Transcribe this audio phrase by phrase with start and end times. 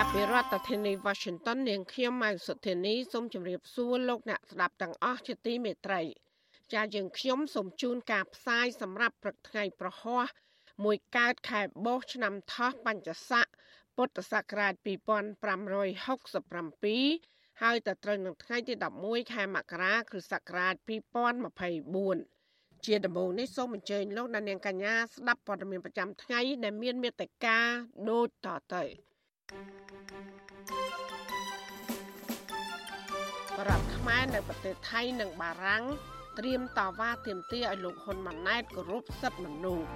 [0.00, 6.02] ចាប់ពីរដ្ឋធានី Washington នាងខ្ញុំម៉ៅសុធានីសូមជម្រាបសួរលោកអ្នកស្ដាប់ទាំងអស់ជាទីមេត្រី
[6.74, 10.22] ចាយើងខ្ញុំសូមជូនការផ្សាយសម្រាប់ព្រឹកថ្ងៃប្រហោះ
[10.84, 13.46] មួយកើតខែបោះឆ្នាំថោះបញ្ញស័ក
[13.96, 20.74] ពុទ្ធសករាជ2567ហើយទៅត្រូវនឹងថ្ងៃទី11ខែមករាគ្រិស្តសករាជ
[22.00, 27.58] 2024ជាដំបូងនេះសូមអញ្ជើញលោកអ្នកនាងកញ្ញាស្ដាប់ព័ត៌មានប្រចាំថ្ងៃដែលមានមេត្តា
[28.10, 28.92] ដូចតទៅប
[33.68, 35.84] រដ្ឋខ្មែរនៅប្រទេសថៃនិងបារាំង
[36.38, 39.86] ត្រៀមតវ៉ាទាមទារឲ្យលោកហ៊ុនម៉ាណែតគោរពសិទ្ធិមនុស្ស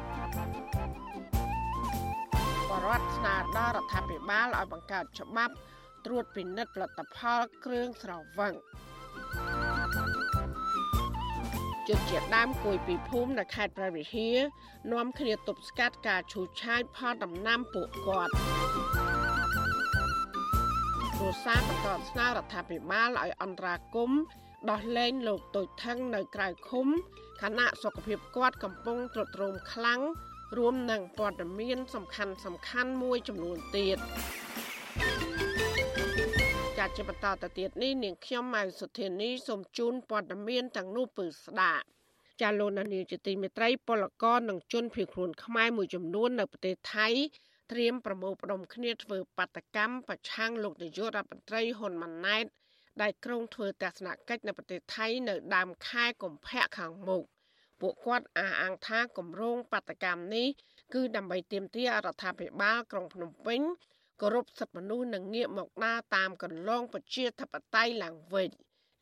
[2.70, 5.54] បរដ្ឋស្នើដល់រដ្ឋាភិបាលឲ្យបង្កើតច្បាប់
[6.06, 8.52] ត្រួតពិនិត្យផលិតផលគ្រឿងស្រវឹង
[11.88, 14.38] ជនជាតិដើមគួយពីភូមិនៅខេត្តព្រះវិហារ
[14.92, 18.32] នាំគ្នាទប់ស្កាត់ការឈូសឆាយផលដំណាំពួកគាត់
[21.22, 24.20] គ្រួសារបន្តស្នើរដ្ឋាភិបាលឲ្យអន្តរាគមន៍
[24.70, 26.86] ដោះលែងលោកតូចថងនៅក្រៅឃុំ
[27.42, 30.00] ខណៈសុខភាពគាត់កំពុងទ្រុឌទ្រោមខ្លាំង
[30.58, 33.98] រួមនឹងព័ត៌មាន សំខាន់សំខាន់មួយចំនួនទៀត
[36.78, 41.84] ចាត់ជាបន្តទៅទៀតនេះនាងខ្ញុំម៉ៅសុធានីសូមជូនព័ត៌មានទាំងនោះពឺស្ដាប់
[42.40, 47.08] ចាលោកនានីជាទីមេត្រីពលករនិងជនភៀសខ្លួនខ្មែរមួយចំនួននៅប្រទេសថៃ
[47.70, 52.44] ត្រៀមប្រមូលផ្ដុំគ្នាធ្វើបាតកម្មប្រឆាំងលោកនាយករដ្ឋមន្ត្រីហ៊ុនម៉ាណែត
[53.02, 57.22] ដែលក្រុងធ្វើទស្សនកិច្ចនៅប្រទេសថៃនៅដើមខែកុម្ភៈខាងមុខ
[57.80, 60.48] ពួកគាត់អះអាងថាគម្រោងបាតកម្មនេះ
[60.94, 63.60] គឺដើម្បីទាមទាររដ្ឋាភិបាលក្រុងភ្នំពេញ
[64.20, 68.48] គោរពសិទ្ធិមនុស្សនិងងាកមកដើរតាមកន្លងប្រជាធិបតេយ្យឡើងវិញ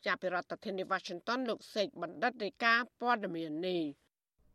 [0.05, 3.83] ចាប់ពីរដ្ឋធានី Washington លោកសេកបណ្ឌិតរាយការណ៍ព័ត៌មាននេះ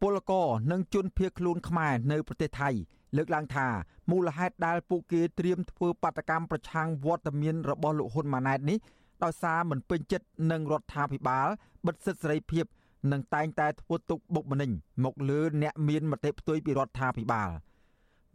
[0.01, 2.71] ពលករនិងជនភៀសខ្លួនខ្មែរនៅប្រទេសថៃ
[3.17, 3.67] លើកឡើងថា
[4.11, 8.79] មូលហេតុដែលពួកគេត្រៀមធ្វើបាតកម្មប្រឆាំងវត្តមានរបស់លោកហ៊ុនម៉ាណែតនេះ
[9.25, 11.49] ដោយសារមិនពេញចិត្តនឹងរដ្ឋាភិបាល
[11.87, 12.65] បិទសិទ្ធិសេរីភាព
[13.13, 14.71] និងតែងតែធ្វើទុកបុកម្នេញ
[15.05, 17.51] មកលើអ្នកមានមតិផ្ទុយពីរដ្ឋាភិបាល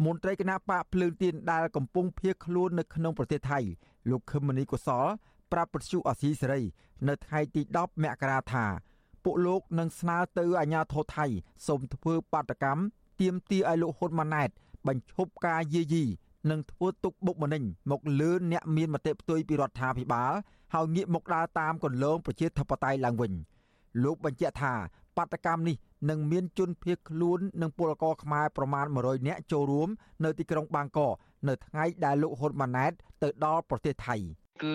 [0.06, 3.59] មន្ត្រីគណៈបកភ្លើងទៀនដែលកំពុងភៀសខ្លួននៅក្នុងប្រទេសថៃ
[4.09, 5.06] លោកខឹមមនីកុសល
[5.51, 6.61] ប្រាប់ប្រជុអសីសេរី
[7.07, 8.66] នៅថ្ងៃទី10មករាថា
[9.23, 11.25] ពួកលោកនឹងស្នើទៅអាជ្ញាធរថៃ
[11.67, 12.81] សូមធ្វើបាតកម្ម
[13.22, 14.50] ទាមទារឲ្យលោកហ៊ុនម៉ាណែត
[14.88, 16.03] បញ្ឈប់ការយាយី
[16.50, 20.34] និងធ្វើទុកបុកម្នេញមកលើអ្នកមានមតិផ្ទុយពីរដ្ឋាភិបាល
[20.73, 23.34] ហើយងាកមកដើរតាមកន្លងប្រជាធិបតេយ្យឡើងវិញ
[24.03, 24.73] លោកបញ្ជាក់ថា
[25.17, 25.78] បាតកម្មនេះ
[26.09, 29.90] នឹងមានជនភៀសខ្លួននិងពលករខ្មែរប្រមាណ100នាក់ចូលរួម
[30.23, 31.13] នៅទីក្រុងបាងកក
[31.47, 32.91] នៅថ្ងៃដែលលោកហ៊ុនម៉ាណែត
[33.23, 34.16] ទៅដល់ប្រទេសថៃ
[34.64, 34.74] គឺ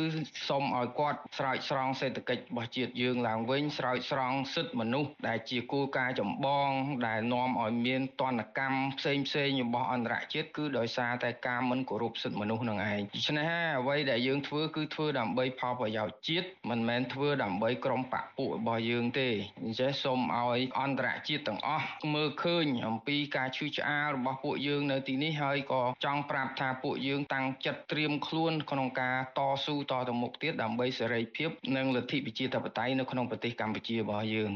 [0.48, 6.70] សូមឲ្យគាត់ស្រោចស្រង់សេដ្ឋកិច្ចរបស់ជាតិយើងឡើងវិញស្រោចស្រង់សិទ្ធិមនុស្សដែលជាគោលការណ៍ចម្បង
[7.06, 19.28] ដែលនាំឲ្យមានទណ្ឌកម្មផ្សេងផ្សេងរបស់អន្តរជាតិគឺដោយសារតែការមិនគោរពសិទ្ធិមនុស្សនឹងឯងដូច្នេះហើយអ្វីដែលយើងធ្វើគឺធ្វើដើម្បីផលប្រយោជន៍ជាតិមិនមែនធ្វើដើម្បីក្រុមបកពួករបស់យើងទេ
[19.62, 34.50] អញ្ចឹងសូមឲ្យអន្តរជាតិទាំងអស់មើលឃើញអំពីការឈឺឆ្អាលរបស់ពួកយើងនៅទីនេះហើយក៏ចង់ប្រាប់ថាពួកយើងតាំងចិត្តត្រៀមខ្លួនក្នុងការតស៊ូស៊ូតទៅមុខទៀតដើម្បីសេរីភាពនិងលទ្ធិប្រជាធិបតេយ្យនៅក្នុងប្រទេសកម្ពុជារបស់យើង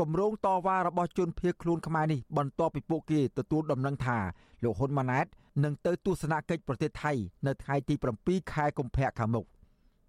[0.00, 4.18] គម្រោងតវ៉ារបស់ជនភៀសខ្លួនខ្មែរនេះបន្ទាប់ពីពួកគេទទួលដំណឹងថា
[4.64, 5.26] លោកហ៊ុនម៉ាណែត
[5.64, 7.12] នឹងទៅទស្សនកិច្ចប្រទេសថៃ
[7.46, 9.46] នៅថ្ងៃទី7ខែកុម្ភៈខាងមុខ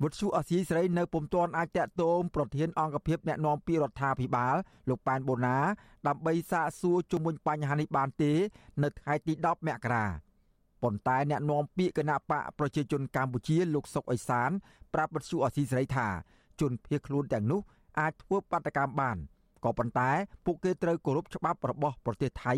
[0.02, 4.56] វុទ្ធុអាស៊ីសេរីនៅពុំទាន់អាចតាក់ទងប្រធានអង្គភិបអ្នកណែនាំពីរដ្ឋាភិបាល
[4.90, 5.58] លោកប៉ែនបូណា
[6.08, 8.32] ដើម្បីសាកសួរជុំវិញបញ្ហានេះបានទេ
[8.84, 10.06] នៅថ្ងៃទី10មករា
[10.86, 14.50] ប៉ុន្តែអ្នកនាំពាក្យគណៈបកប្រជាជនកម្ពុជាលោកសុកអេសាន
[14.94, 16.08] ប្រាប់បទសុអសីសេរីថា
[16.62, 17.62] ជនភៀសខ្លួនទាំងនោះ
[18.00, 19.18] អាចធ្វើបាតកម្មបាន
[19.64, 20.10] ក៏ប៉ុន្តែ
[20.46, 22.54] ពួកគេត្រូវគោរពច្បាប់របស់ប្រទេសថៃ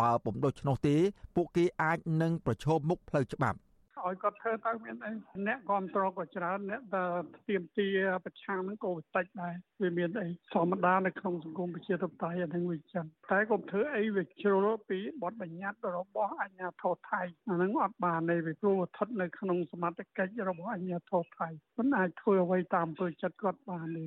[0.00, 0.96] បើពុំដូច្នោះទេ
[1.36, 3.58] ពួកគេអាចនឹងប្រឈមមុខផ្លូវច្បាប់
[4.06, 5.12] ឲ្យគាត់ធ្វើទៅមានអី
[5.46, 7.12] អ្នកគ្រប់គ្រងក៏ច្រើនអ្នកដែល
[7.48, 7.88] ទៀមទា
[8.24, 21.48] ប្រឆាំងហ្នឹងក៏តិចដែរវាមានអីធម្មតានៅក្នុងសង្គមប្រជាធិបតេយ្យអាហ្នឹងវាចឹងតែកុំធ្វើអីវាជ្រុលពីបទបញ្ញត្តិរបស់អាជ្ញាធរថៃអាហ្នឹងអត់បានទេវាព្រោះស្ថិតនៅក្នុងសមត្ថកិច្ចរបស់អាជ្ញាធរថៃ
[21.78, 24.06] មិនអាចធ្វើអ្វីតាមអំពើចិត្តគាត់បានទេ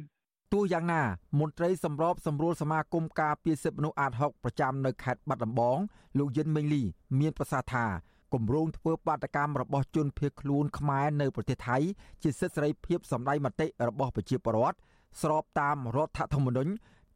[0.54, 1.04] ទោះយ៉ាងណា
[1.40, 5.78] មន្ត្រីសម្របសម្រួលសមាគមការពារសិទ្ធិមនុស្សអាត60ប្រចាំនៅខេត្តបាត់ដំបង
[6.18, 6.84] លោកយិនមេងលី
[7.20, 7.86] មានប្រសាសន៍ថា
[8.34, 11.78] គម្រោងធ្វើបាតកម្មរបស់ជនភៀសខ្លួនខ្មែរនៅប្រទេសថៃ
[12.24, 14.78] ជាសិទ្ធិសេរីភាពសម្ដែងមតិរបស់ប្រជាពលរដ្ឋ
[15.22, 16.72] ស្របតាមរដ្ឋធម្មនុញ្ញ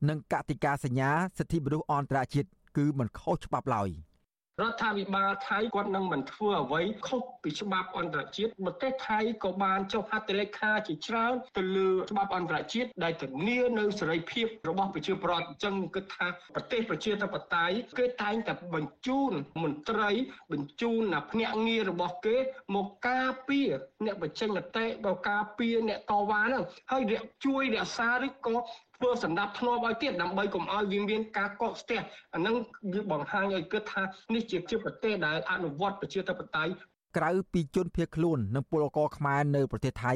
[0.09, 3.89] និងកតិកាសញ្ញាសិទ្ធិមនុស្សអន្តរជាតិគឺមិនខុសច្បាប់ឡើយ។
[4.59, 19.31] រដ្ឋាភិបាលថៃគាត់នឹងមិនធ្វើអ្វីខុសពីច្បាប់អន្តរជាតិប្រទេសថៃក៏បានចុះហត្ថលេខាជាច្រើនទៅលើច្បាប់អន្តរជាតិដែលធានានៅសេរីភាពរបស់ប្រជាពលរដ្ឋអញ្ចឹងគិតថាប្រទេសប្រជាធិបតេយ្យគេតែងតែបញ្ជូន
[19.63, 20.09] មន្ត្រី
[20.51, 21.01] បញ្ជូន
[21.31, 22.37] ភ្នាក់ងាររបស់គេ
[22.75, 23.69] មកការពារ
[24.05, 27.03] អ្នកបញ្ចេញមតិមកការពារអ្នកតវ៉ាហ្នឹងហើយ
[27.45, 28.55] ជួយរក្សាឬក៏
[29.01, 31.99] ធ្វើសម្ដាប់ធ្នាប់ឲ្យទៀតដើម្បីកុំឲ្យវាមានការកកស្ទះ
[32.33, 32.55] អានឹង
[32.93, 34.01] វាបង្ហាញឲ្យគិតថា
[34.33, 36.73] នេះជាជាប្រទេសដែលអនុវត្តប្រជាធិបតេយ្យ
[37.17, 40.13] ក្រៅពីជនភៀសខ្លួននិងពលករខ្មែរនៅប្រទេសថៃ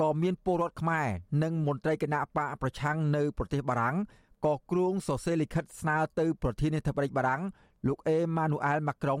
[0.00, 1.06] ក៏មានពលរដ្ឋខ្មែរ
[1.42, 3.96] និងមន្ត្រីគណៈបកប្រឆាំងនៅប្រទេសបារាំង
[4.46, 7.42] ក៏គ្រងសរសេរលិខិតស្នើទៅប្រធានាធិបតីបារាំង
[7.86, 9.20] លោកអេម៉ានូអែលម៉ាក្រុង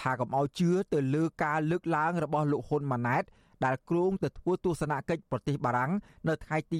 [0.00, 3.24] ថាកុំឲ្យជឿទៅលើការលើកឡើងរបស់លោកហ៊ុនម៉ាណែត
[3.64, 5.92] ដែលគ្រោងទៅធ្វើទស្សនកិច្ចប្រទេសបារាំង
[6.28, 6.78] នៅថ្ងៃទី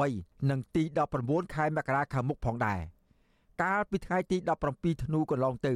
[0.00, 0.82] 18និងទី
[1.18, 2.80] 19ខែមករាខាងមុខផងដែរ
[3.62, 4.36] កាលពីថ្ងៃទី
[4.70, 5.74] 17ធ្នូកន្លងទៅ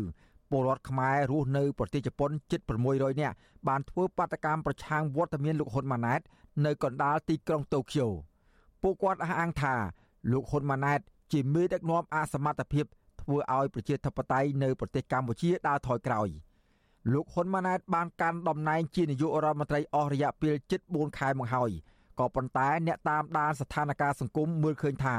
[0.50, 2.60] ពលរដ្ឋខ្មែររស់នៅប្រទេសជប៉ុនជិត
[2.90, 3.36] 600នាក់
[3.68, 6.20] បានធ្វើបាតកម្មប្រឆាំងវត្តមានលោកហ៊ុនម៉ាណែត
[6.66, 8.06] នៅកណ្ដាលទីក្រុងតូក្យូ
[8.82, 9.74] ពួកគាត់អះអាងថា
[10.32, 11.00] លោកហ៊ុនម៉ាណែត
[11.32, 12.84] ជាមេដឹកនាំអសមត្ថភាព
[13.20, 16.28] ធ្វើឲ្យប្រជាធិបតេយ្យនៅប្រទេសកម្ពុជាដើរថយក្រោយ។
[17.12, 21.70] លោកហ៊ុនម៉ាណែតបានកាន់តំណែងជានាយករដ្ឋមន្ត្រីអស់រយៈពេលជិត4ខែមកហើយ
[22.18, 25.16] ក៏ប៉ុន្តែអ្នកតាមដានស្ថានភាពសង្គមមើលឃើញថា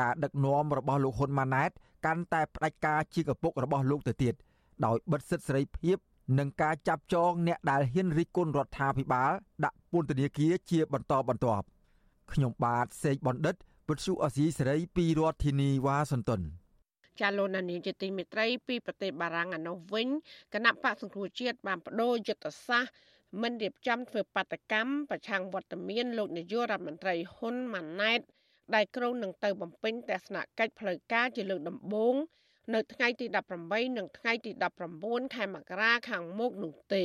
[0.00, 1.70] ការដឹកនាំរបស់លោកហ៊ុនម៉ាណែត
[2.06, 4.34] កាន់តែផ្ដាច់ការជាកពុករបស់លោកទៅទៀត
[4.84, 5.96] ដោយបិទសិទ្ធិសេរីភាព
[6.38, 9.32] និងការចាប់ចងអ្នកដែលហ៊ានរិះគន់រដ្ឋាភិបាល
[9.64, 11.66] ដាក់ពន្ធនាគារជាបន្តបន្ទាប់
[12.32, 13.54] ខ្ញុំបាទសេកបណ្ឌិត
[13.88, 16.40] វិទ្យុអសីសេរីពីរដ្ឋធានីវ៉ាស៊ីនតោន
[17.20, 20.08] ចាលោកនានីជាទីមេត្រីពីប្រទេសបារាំងឯនោះវិញ
[20.54, 22.92] គណៈបកសង្គ្រោះជាតិបានបដូរយុទ្ធសាស្ត្រ
[23.42, 28.20] មិនរៀបចំធ្វើបាតកម្មប្រឆាំងវត្តមានលោកនាយករដ្ឋមន្ត្រីហ៊ុនម៉ាណែត
[28.74, 32.14] ដែលក្រុងនឹងទៅបំពេញទស្សនកិច្ចផ្លូវការជាលើកដំបូង
[32.74, 33.26] នៅថ្ងៃទី
[33.62, 34.50] 18និងថ្ងៃទី
[34.94, 37.04] 19ខែមករាខាងមុខនោះទេ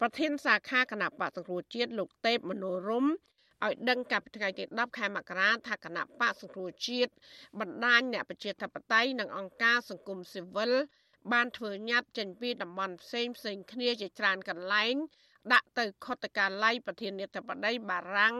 [0.00, 3.06] ប្រធានសាខាគណៈបកសង្គ្រោះជាតិលោកទេពមនោរម
[3.62, 7.12] ឲ្យដឹងកាលពីថ្ងៃទី10ខែមករាថាគណៈបកសង្គ្រោះជាតិ
[7.60, 10.72] បណ្ដាញអ្នកប្រជាធិបតេយ្យនិងអង្គការសង្គមស៊ីវិល
[11.32, 14.94] បានធ្វើញត្តិចេញពីតំបន់ផ្សេងផ្សេងគ្នាជាច្រើនកន្លែង
[15.52, 18.34] ដាក់ទៅខុទ្ទកាល័យប្រធានាធិបតីបារាំង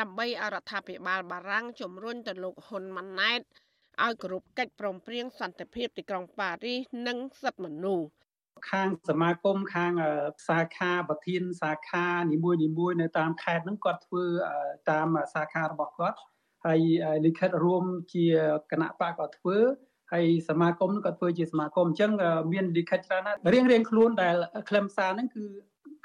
[0.00, 3.40] ដើម្បីអរដ្ឋាភិបាលបារាំងជំរុញទៅលោកហ៊ុនម៉ាណែត
[4.04, 8.06] ឲ្យគោរពកិច្ចព្រមព្រៀងសន្តិភាពទីក្រុងប៉ារីសនិងសិទ្ធិមនុស្ស
[8.68, 9.92] ខាងសមាគមខាង
[10.48, 14.24] សាខាប្រធានសាខានីមួយនីមួយនៅតាមខេត្តហ្នឹងគាត់ធ្វើ
[14.90, 16.18] តាមសាខារបស់គាត់
[16.66, 16.80] ហើយ
[17.26, 17.84] លិខិតរួម
[18.14, 18.26] ជា
[18.70, 19.58] គណៈបកគាត់ធ្វើ
[20.12, 22.12] ហើយសមាគមក៏ធ្វើជាសមាគមអញ្ចឹង
[22.52, 24.34] មានលិខិតច្រើនណាស់រៀងរៀងខ្លួនដែល
[24.68, 25.44] ខ្លឹមសារហ្នឹងគឺ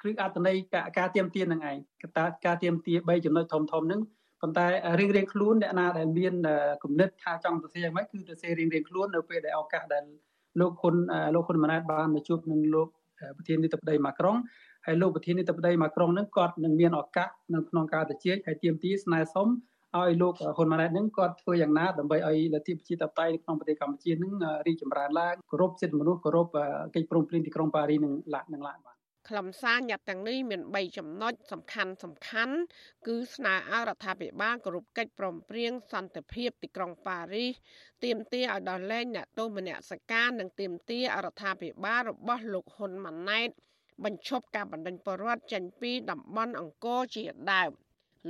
[0.02, 0.56] គ្រឹះអត្តន័យ
[0.98, 4.02] ការទៀមទាននឹងឯងកតាការទៀមទា3ចំណុចធំធំហ្នឹង
[4.42, 4.68] ប៉ុន្តែ
[5.00, 6.34] រៀងរៀងខ្លួនអ្នកណាដែលមាន
[6.84, 10.04] គំនិតថាចង់ទៅសេយ៉ាងម៉េចគឺទៅសេរៀងរៀងខ្លួននៅពេលដែលឱកាសដែល
[10.60, 10.96] លោកហ៊ុន
[11.36, 12.88] លោកហ៊ុនម៉ាណែតបានមកជួបនឹងលោក
[13.38, 14.36] ប្រធានាធិបតីម៉ាក្រុង
[14.86, 19.48] ហើយលោកប្រធានាធិបតីម៉ាក្រុងនឹងគាត់នឹងមានឱកាសនៅក្នុងការទៅជែកហើយទាមទារស្នើសុំ
[19.98, 24.32] ឲ្យលោកហ៊ុនម៉ាណែតនឹងគាត់ធ្វើយ៉ាងណាដើម្បីឲ្យលទ្ធិប្រជាធិបតេយ្យនៅក្នុងប្រទេសកម្ពុជានឹង
[24.68, 26.48] រីកចម្រើនឡើងគោរពសិទ្ធិមនុស្សគោរព
[26.96, 28.95] កិច្ចព្រមព្រៀងទីក្រុងប៉ារីនឹងឡើងនឹងឡើងបាទ
[29.30, 32.56] ខ្លឹមសារញត្តិទាំងនេះមាន3ចំណុចសំខាន់សំខាន់
[33.08, 37.54] គឺស្នើឲ្យរដ្ឋាភិបាលគោរពកិច្ចព្រមព្រៀងសន្តិភាពទីក្រុងប៉ារីស
[38.04, 43.50] ទាមទារឲ្យដល់លែងអ្នកទោសមនសការនិងទាមទារឲ្យរដ្ឋាភិបាលរបស់លោកហ៊ុនម៉ាណែត
[44.04, 47.72] បញ្ឈប់ការបណ្តេញបរដ្ឋចេញពីតំបន់អង្គរជាដើម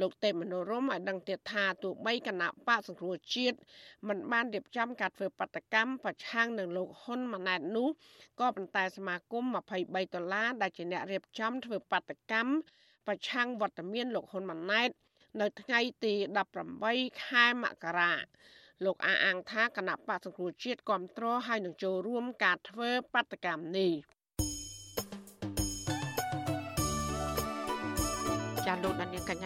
[0.01, 3.57] លោកទេពមនោរមឲ្យដឹងទៀតថាទោះបីគណៈបកសង្គ្រោះជាតិ
[4.07, 7.87] មិនបានរៀបចំការធ្វើបដកម្មប្រឆាំងនឹងលោកហ៊ុនម៉ាណែតនោះ
[8.39, 9.43] ក៏ប៉ុន្តែសមាគម
[9.79, 12.51] 23ដុល្លារដែលជាអ្នករៀបចំធ្វើបដកម្ម
[13.07, 14.89] ប្រឆាំងវត្តមានលោកហ៊ុនម៉ាណែត
[15.41, 16.13] នៅថ្ងៃទី
[16.71, 18.13] 18ខែមករា
[18.85, 23.93] លោកអាអាងថាគណៈបកសង្គ្រោះជាតិគ្រប់គ្រងហើយនឹងចូលរួមការធ្វើបដកម្មនេះ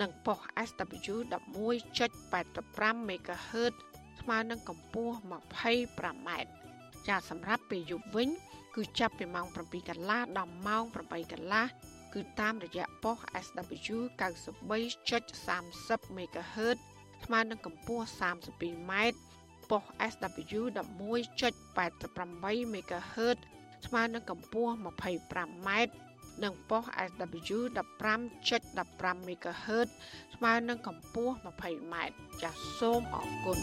[0.00, 1.14] និងប៉ុស SW
[1.82, 3.74] 11.85 MHz
[4.20, 6.28] ស្មើនឹងកម្ពស់ 25m
[7.08, 8.28] ចាសម្រាប់ពេលយប់វិញ
[8.74, 11.66] គឺចាប់ពីម៉ោង7កន្លះដល់ម៉ោង8កន្លះ
[12.14, 16.76] គឺតាមរយៈប៉ុស SW 93.30 MHz
[17.24, 18.92] ស្មើនឹងកម្ពស់ 32m
[19.70, 23.38] ប៉ុស SW 11.88 MHz
[23.86, 25.70] ស្មើនឹងកម្ពស់ 25m
[26.42, 27.58] និងប៉ុស SW
[28.22, 29.88] 15.15 MHz
[30.34, 31.94] ស្មើនឹងកម្ពស់ 20m
[32.42, 33.58] ចាសសូមអរគុណ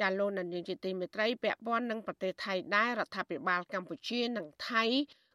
[0.00, 4.84] ចាលោកនាយកជាទីមេត្រីពាក់ព័ន្ធនឹងប្រទេសថៃដែររដ្ឋាភិបាលកម្ពុជានិងថៃ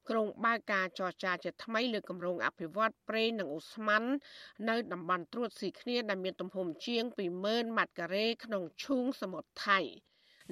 [0.09, 4.05] ក្រុងបើកការចរចាជាថ្មីលើគម្រោងអភិវឌ្ឍប្រេងនិងអូស្មန်
[4.69, 7.03] នៅតំបន់ត្រួតស៊ីគ្នាដែលមានទំហំជាង
[7.41, 9.79] 20000ម៉ែត្រការ៉េក្នុងឈូងសមុទ្រថៃ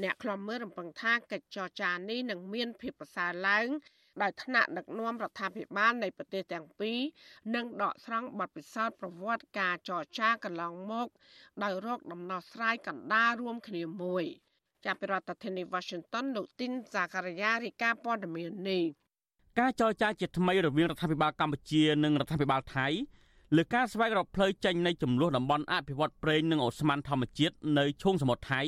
[0.04, 3.68] អ្នកខ្លំមើលរំពឹងថាកិច្ចចរចានេះនឹងមានភាពប្រសើរឡើង
[4.22, 7.00] ដោយថ្នាក់ដឹកនាំរដ្ឋាភិបាលនៃប្រទេសទាំងពីរ
[7.56, 11.08] នឹងដកស្រង់បទពិសោធន៍ប្រវត្តិការចរចាកន្លងមក
[11.64, 14.24] ដោយរកដំណោះស្រាយកណ្ដាលរួមគ្នាមួយ
[14.86, 18.84] ចាប់ពីរដ្ឋធានី Washington លោកទីនសាការីយ៉ារីកាព័ត៌មាននេះ
[19.60, 22.88] ការចរចាជាថ្មីរវាងរដ្ឋាភិបាលកម្ពុជានិងរដ្ឋាភិបាលថៃ
[23.56, 28.62] លើការស្វែងរកផ្លូវចេញនៃចំនួនតំបន់អភិវឌ្ឍប្រេងនិងអូស្មန်ធម្មជាតិនៅឈូងសមុទ្រថៃ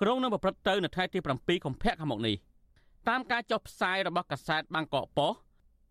[0.00, 2.36] ក្រុងនឹងប្រព្រឹត្តទៅនៅថ្ងៃទី7កុម្ភៈខាងមុខនេះ
[3.08, 5.40] តាមការចុះផ្សាយរបស់កាសែតបាងកកប៉ុស្តិ៍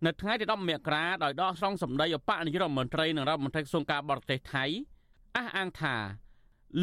[0.06, 4.66] នៅថ្ងៃទី10មករាដោយដកស្រង់សម្ដីអបនាយករដ្ឋមន្ត្រីនិងរដ្ឋមន្ត្រីក្រសួងការបរទេសថៃ
[5.36, 5.96] អះអាងថា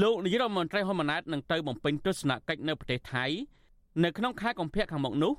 [0.03, 3.25] លោកនាយករដ្ឋមន្ត្រីហ៊ុនម៉ាណែតនឹងទៅបំពេញទស្សនកិច្ចនៅប្រទេសថៃ
[4.05, 5.35] នៅក្នុងខែកុម្ភៈខាងមុខនោះ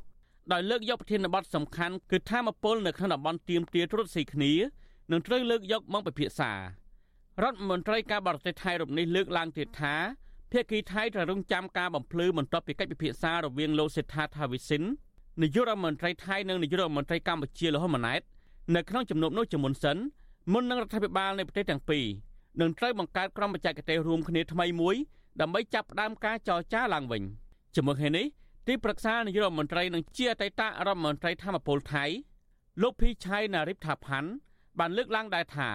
[0.52, 4.54] ដោយលើកយកប្រធានបទសំខាន់គឺធម្មពលនៅក្នុងតំបន់ទៀមទាត្រួតស៊ីគ្នា
[5.12, 6.52] នឹងត្រូវលើកយកមកពិភាក្សា
[7.44, 9.96] រដ្ឋមន្ត្រីការបរទេសថៃរូបនេះលើកឡើងទៀតថា
[10.52, 14.84] ភាគីថៃត្រូវរងចាំការបំភ្លឺបន្ទាប់ពីកិច្ចពិភាក្សារវាងលោកសេដ្ឋាថាវិសិន
[15.42, 18.22] នាយករដ្ឋមន្ត្រីថៃនិងនាយករដ្ឋមន្ត្រីកម្ពុជាលោកហ៊ុនម៉ាណែត
[18.76, 19.98] នៅក្នុងជំនួបនោះជាមុនសិន
[20.54, 22.06] មុននឹងរដ្ឋាភិបាលនៃប្រទេសទាំងពីរ
[22.62, 24.96] នឹងត្រូវបង្កើតក្រុមបច្ចេកទេសរួមគ្នាថ្មីមួយ
[25.42, 27.24] ដើម្បីចាប់ផ្ដើមការចរចាឡើងវិញ
[27.76, 28.26] ជាមួយគ្នានេះ
[28.68, 32.06] ទីប្រឹក្សានាយករដ្ឋមន្ត្រីនិងជាអតីតរដ្ឋមន្ត្រីធម្មពលថៃ
[32.82, 34.30] លោកភីឆៃណារិបថាផាន់
[34.80, 35.70] បានលើកឡើងដែរថា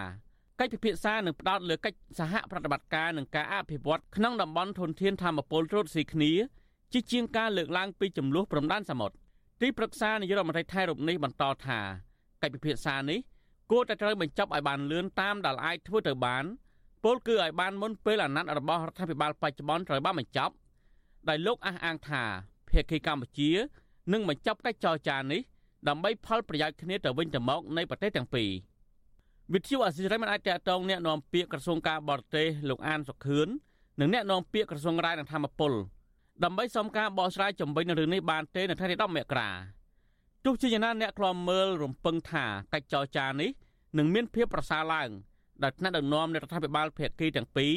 [0.59, 6.31] កិច្ចពិភាក្សានឹងផ្ដោតលើកិច្ចសហប្រតិបត្តិការនិងការអភិវឌ្ឍក្នុងតំបន់ធនធានធម្មពលត្រួតស៊ីគ្នា
[6.93, 9.15] ជាជាងការលើកឡើងពីចំនួនព្រំដែនសមុទ្រ
[9.61, 11.79] ទីប្រឹក្សានាយករដ្ឋមន្ត្រីថៃរូបនេះបន្តថា
[12.43, 13.19] កិច្ចពិភាក្សានេះ
[13.71, 16.43] គួរតែត្រូវបញ្ចប់ឲ្យបានលឿនតាមដែលអាចធ្វើទៅបាន
[17.03, 20.53] ពលគឺឲ្យបានមុនពេលអាណត្តិរបស់រដ្ឋាភិបាលបច្ចុប្បន្នត្រូវបានបញ្ចប់
[21.29, 22.23] ដោយលោកអះអាងថា
[22.69, 23.49] ភាគីកម្ពុជា
[24.13, 25.41] នឹងបញ្ចប់កិច្ចចរចានេះ
[25.87, 28.49] ដើម្បីផលប្រយោជន៍គ្នាទៅវិញទៅមកនៃប្រទេសទាំងពីរ
[29.53, 33.47] វិទ្យុអាស៊ីសេរីមិនអាចតាក់ទងអ្នកនាំពាក្យក្រសួងការបរទេសលោកអានសុខឿន
[33.99, 35.73] និងអ្នកនាំពាក្យក្រសួងរាយនឹងធម្មពល
[36.43, 39.49] ដើម្បីសុំការបកស្រាយចំវិញនៅរឿងនេះបានទេនៅថ្ងៃទី10មករា
[40.45, 43.49] ទោះជាយ៉ាងណាអ្នកខ្លាំមើលរំពឹងថាកិច្ចចរចានេះ
[43.97, 45.09] នឹងមានភាពប្រសើរឡើង
[45.63, 47.73] ដោយថ្នាក់ដឹកនាំនៃរដ្ឋាភិបាលភាគីទាំងពីរ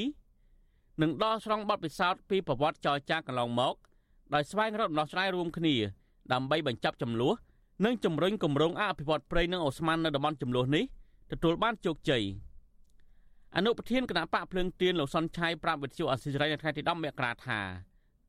[1.03, 3.75] នឹងដោះស្រង់បទពិសោធន៍ពីប្រវត្តិចរចាកន្លងមក
[4.35, 5.75] ដោយស្វែងរកដំណោះស្រាយរួមគ្នា
[6.33, 7.35] ដើម្បីបញ្ចប់ចំនួន
[7.85, 10.85] និងជំរុញគម្រោងអភិវឌ្ឍព្រៃនិងអូស្មန်នៅតំបន់ចំនួននេះ
[11.31, 12.25] ទទួលបានជោគជ័យ
[13.57, 17.61] អនុប្រធានគណៈបកភ្លើងទៀនលោកសុនឆៃប្រាប់វិទ្យុអសិរ័យនៅថ្ងៃទី10មករាថា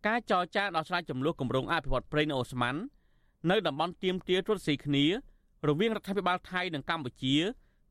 [0.07, 2.77] ការចរចាដោះស្រាយចំនួនគម្រោងអភិវឌ្ឍប្រៃនៅអូស្មန်
[3.49, 5.05] នៅតំបន់ទៀមទាត្រួតស៊ីគ្នា
[5.67, 7.35] រវាងរដ្ឋាភិបាលថៃនិងកម្ពុជា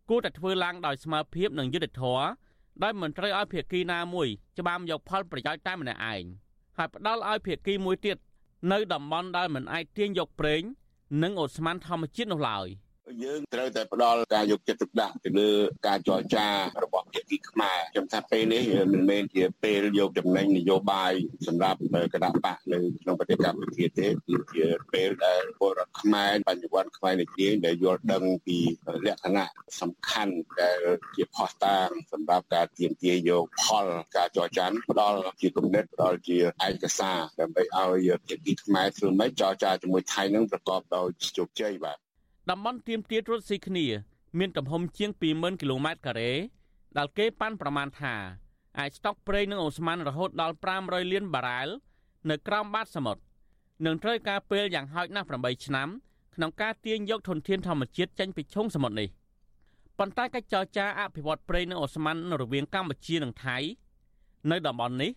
[0.08, 2.24] គួរតែធ្វើឡើងដោយស្មើភាពនិងយុត្តិធម៌
[2.82, 6.22] ដោយមិនត្រូវឲ្យភាគីណាមួយច្បាមយកផលប្រយោជន៍តែម្នាក់ឯង
[6.76, 8.16] ហើយផ្ដាល់ឲ្យភាគីមួយទៀត
[8.72, 10.62] នៅតំបន់ដែលមិនអាចទាញយកប្រេង
[11.22, 12.68] និងអូស្មန်ធម្មជាតិនោះឡើយ។
[13.24, 15.50] យើងត្រូវតែផ្ដល់ការយកចិត្តទុកដាក់ទៅលើ
[15.86, 16.46] ការចរចា
[16.84, 18.62] របស់ភាគីខ្មែរខ្ញុំថាពេលនេះ
[18.92, 21.12] មិនមែនជាពេលយកចំណេញនយោបាយ
[21.46, 21.78] សម្រាប់
[22.14, 28.58] គណៈបកនៅក្នុងប្រទេសកម្ពុជាទេគឺជាពេលដែលពលរដ្ឋខ្មែរបញ្ញវន្តខ្មែរនិយាយដែលយល់ដឹងពី
[29.06, 29.50] លក្ខណៈ
[29.80, 30.80] សំខាន់ដែល
[31.16, 33.86] ជាផុសតាងសម្រាប់ការទាមទារយកផល
[34.16, 41.98] ការចរចាផ្ដល់ជាគំនិតផ្ដល់ជាឯកសារដើម្បីឲ្យភាគីខ្មែរធ្វើម៉េចចរចាជាមួយថៃនឹងប្រកបដោយជោគជ័យបាទ
[42.50, 43.86] តំបន់ទៀមទាត់រត់ស៊ីគ្នា
[44.38, 46.32] មានទំហំជាង20000គីឡូម៉ែត្រការ៉េ
[46.96, 48.14] ដែលគេប៉ាន់ប្រមាណថា
[48.78, 51.68] អាចស្តុកប្រេងនិងអូស្មန်រហូតដល់500លានបារ៉ែល
[52.30, 53.22] នៅក្រោមបាតសមុទ្រ
[53.84, 55.88] នឹងត្រូវការពេលយ៉ាងហោចណាស់8ឆ្នាំ
[56.34, 59.08] ក្នុងការទាញយកធនធានធម្មជាតិចេញពីឈុងសមុទ្រនេះ
[59.98, 63.56] ប៉ុន្តែកិច្ចចរចាអភិវឌ្ឍប្រេងនិងអូស្មန်រវាងកម្ពុជានិងថៃ
[64.50, 65.10] នៅតំបន់នេះ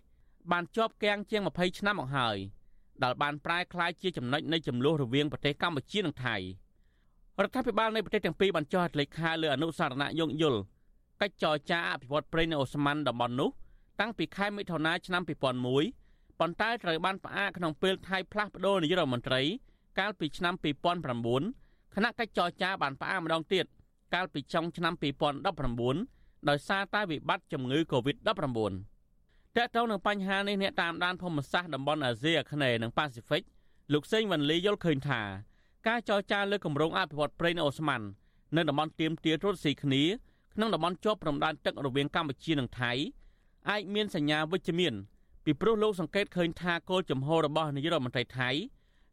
[0.51, 2.37] បានជាប់គាំងជាង20ឆ្នាំមកហើយ
[3.03, 6.37] ដែលបានប្រែក្លាយជាចំណុចនៃចំនួនរវាងប្រទេសកម្ពុជានិងថៃ។
[7.41, 10.59] រដ្ឋាភិបាលនៃប្រទេសទាំងពីរបានចុះហត្ថលេខាលើអនុសារណៈយោងយល់
[11.21, 13.49] កិច្ចចរចាអភិវឌ្ឍប្រេងនៅអូស្មန်តំបន់នោះ
[13.99, 19.41] តាំងពីខែមិថុនាឆ្នាំ2001ប៉ុន្តែត្រូវបានផ្អាកក្នុងពេលថៃផ្លាស់ប្តូរនាយករដ្ឋមន្ត្រី
[19.99, 20.53] កាលពីឆ្នាំ
[21.23, 23.65] 2009ខណៈកិច្ចចរចាបានផ្អាកម្ដងទៀត
[24.13, 24.93] កាលពីចុងឆ្នាំ
[25.71, 28.27] 2019ដោយសារតែវិបត្តិជំងឺ Covid-19
[29.57, 33.43] តើតើនឹងបញ្ហានេះអ្នកតាមដានភូមិសាស្ត្រតំបន់អាស៊ីអាគ្នេយ៍និងប៉ាស៊ីហ្វិក
[33.93, 35.21] លោកសេងវ៉ាន់លីយល់ឃើញថា
[35.87, 38.03] ការចរចាលើគម្រោងអភិវឌ្ឍប្រេងអូស្មန်
[38.55, 40.03] នៅតំបន់ទៀមទាត្រួតស៊ីគ្នា
[40.53, 42.91] ក្នុងតំបន់ជាប់ព្រំដែនទឹករវាងកម្ពុជានិងថៃ
[43.69, 44.93] អាចមានសញ្ញាវិជ្ជមាន
[45.45, 48.49] ពីព្រោះលោកសង្កេតឃើញថាគោលចំហរបស់នាយករដ្ឋមន្ត្រីថៃ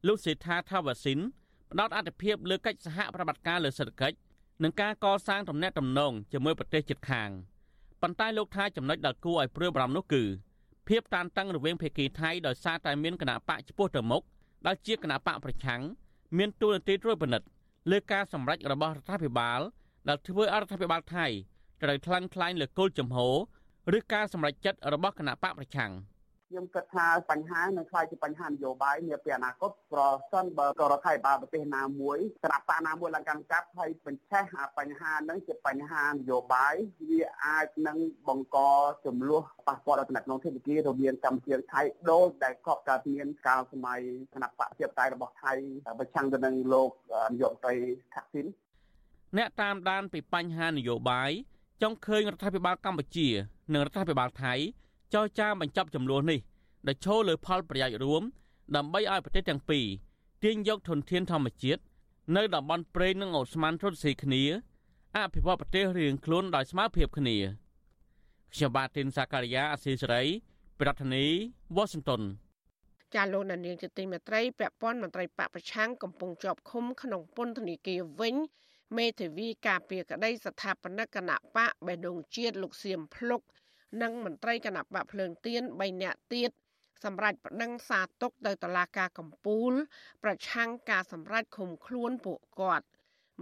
[0.06, 1.18] លោកសេដ្ឋាថាវ៉ាស៊ីន
[1.72, 4.16] ផ្ដោតអធិភាពលើកិច្ចសហប្រតិបត្តិការលើសេដ្ឋកិច្ច
[4.62, 7.30] និងការកសាងទំនាក់ទំនងជាមួយប្រទេសជិតខាង
[8.02, 10.22] ប៉ុន្តែលោកថាចំណុចដែលគួរឲ្យព្រួយបារម្ភនោះគឺ
[10.88, 14.22] ភាពតានតឹងរវាងភាគីថៃដោយសារតែមានគណៈបកចំពោះទៅមុខ
[14.66, 15.82] ដែលជាគណៈបកប្រឆាំង
[16.38, 17.46] មានទូនាទីត្រួតពិនិត្យ
[17.90, 19.60] លើការសម្រេចរបស់រដ្ឋាភិបាល
[20.08, 21.26] ដែលធ្វើឲ្យរដ្ឋាភិបាលថៃ
[21.82, 25.90] ត្រូវថ្លឹងថ្លែងលើគោលជំហរឬការសម្រេចចិត្តរបស់គណៈបកប្រឆាំង។
[26.52, 30.02] ខ្ញុំគិតថាបញ្ហានឹងខ្លាយជាបញ្ហានយោបាយនាពេលអនាគតប្រ
[30.32, 34.44] សិនបើរដ្ឋាភិបាលប្រទេសណាមួយគណៈបកណាមួយឡើងកាន់កាប់ហើយបញ្ឆេះ
[34.78, 36.74] បញ្ហានឹងជាបញ្ហានយោបាយ
[37.08, 38.58] វាអាចនឹងបង្ក
[39.06, 44.00] ចំនួនប៉ះពាល់ដល់តំណែងធិបតីរវាងកម្ពុជាថៃដូចដែលកប់កើតមានកាលសម័យ
[44.34, 45.52] គណៈបកជាតៃរបស់ថៃ
[45.98, 46.90] ប្រឆាំងទៅនឹងលោក
[47.32, 47.74] នាយករដ្ឋមន្ត្រី
[48.14, 48.46] ថាក់ស៊ីន
[49.36, 51.30] អ្នកតាមដានពីបញ្ហានយោបាយ
[51.82, 53.28] ចង់ឃើញរដ្ឋាភិបាលកម្ពុជា
[53.72, 54.54] និងរដ្ឋាភិបាលថៃ
[55.14, 56.40] ចរចាបញ្ចប់ចំនួននេះ
[56.86, 58.22] ដែលឈលលើផលប្រយោជន៍រួម
[58.76, 59.86] ដើម្បីឲ្យប្រទេសទាំងពីរ
[60.44, 61.82] ទាញយកធនធានធម្មជាតិ
[62.36, 64.42] នៅតំបន់ព្រៃនិងអូស្មန်រត់ស៊ីគ្នា
[65.16, 67.36] អភិវឌ្ឍប្រទេសរៀងខ្លួនដោយស្មើភាពគ្នា
[68.54, 70.22] ខ្ញុំបាទទីនសាការីយ៉ាអស៊ីសេរី
[70.80, 71.32] ប្រធានាធិ
[71.76, 72.22] បតី Washington
[73.14, 78.34] ចាលោកនាងជាទីមេត្រីពាក់ព័ន្ធមន្ត្រីបពប្រឆាំងកំពុងជាប់ឃុំក្នុងពន្ធនាគារវិញ
[78.96, 83.40] មេធាវីការពារក្តីស្ថាបនិកគណៈបកបេដងជាតិលោកសៀមភ្លុក
[84.02, 86.50] និងមន្ត្រីគណៈបកភ្លើងទៀន3នាក់ទៀត
[87.04, 89.72] សម្រាប់ប្តឹងសារទុកទៅតុលាការកំពូល
[90.24, 92.86] ប្រឆាំងការសម្រេចឃុំខ្លួនពួកគាត់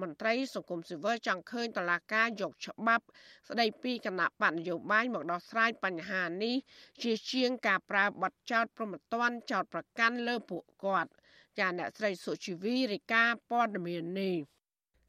[0.00, 3.04] មន្ត្រីសង្គមស៊ីវិលចង់ឃើញតឡាការយកច្បាប់
[3.48, 6.56] ស្ដីពីគណៈបកនយោបាយមកដោះស្រាយបញ្ហានេះ
[7.02, 11.10] ជាជាងការប្រើបទចោតប្រមទ័នចោតប្រកាន់លើពួកគាត់
[11.58, 14.37] ចាអ្នកស្រីសុជីវីរាយការណ៍ព័ត៌មាននេះ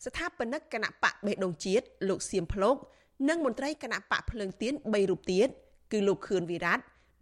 [0.06, 2.78] ស្ថាបនិកគណៈបកបេះដូងជាតិលោកសៀមភ្លោក
[3.27, 5.47] និងមន្ត្រីគណៈបកភ្លើងទៀន3រូបទៀត
[5.91, 6.75] គឺលោកខឿនវិរៈ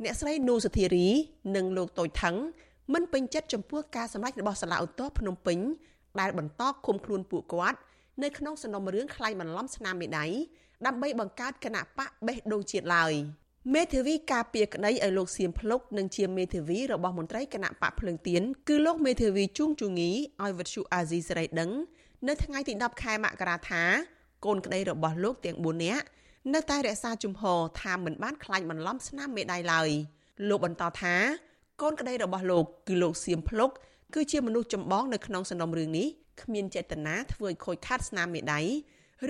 [0.03, 1.07] អ្នកស្រីនូសុធារី
[1.55, 2.35] និងលោកតូចថង
[2.93, 5.59] មិនពេញចិត្តចំពោះការសម្ដែងរបស់សាលាឧទ្ធរភ្នំពេញ
[6.19, 7.79] ដែលបន្តឃុំខ្លួនពួកគាត់
[8.23, 10.25] នៅក្នុងសំណុំរឿងខ្លាញ់បន្លំស្នាមមេដៃ
[10.85, 13.13] ដើម្បីបង្កើតគណៈបកបេះដូងជាតិឡើយ
[13.73, 20.11] មេធាវីការពារក្តីឲ្យលោកសៀមភ្លុកនិងជាមេធាវីរបស់មន្ត្រីគណៈបកភ្លើងទៀនគឺលោកមេធាវីជួងជូងី
[20.43, 21.71] ឲ្យវិទ្យុអាស៊ីសេរីដឹង
[22.27, 23.83] នៅថ្ងៃទី10ខែមករាថា
[24.45, 26.05] កូនក្តីរបស់លោកទាំង4នាក់
[26.53, 29.89] នៅតែរក្សាជំហរថាមិនបានខ្លាញ់បន្លំស្នាមមេដៃឡើយ
[30.49, 31.15] លោកបន្តថា
[31.81, 33.69] កូនក្តីរបស់លោកគឺលោកសៀមភ្លុក
[34.13, 36.07] គឺជាមនុស្សចម្បងនៅក្នុងសំណុំរឿងនេះ
[36.41, 38.61] គ្មានចេតនាធ្វើឲ្យខូចខាតស្នាមមេដៃ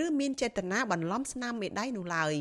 [0.04, 2.34] ឬមានចេតនាបន្លំស្នាមមេដៃនោះឡើយ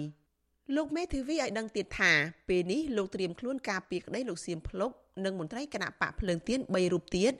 [0.76, 2.12] លោកមេធាវីឲ្យដឹងទៀតថា
[2.48, 4.90] ពេលនេះលោកត្រៀមខ្លួនការពីក្តីលោកសៀមភ្លុក
[5.24, 7.32] និងមន្ត្រីគណៈបកភ្លើងទៀន3រូបទៀត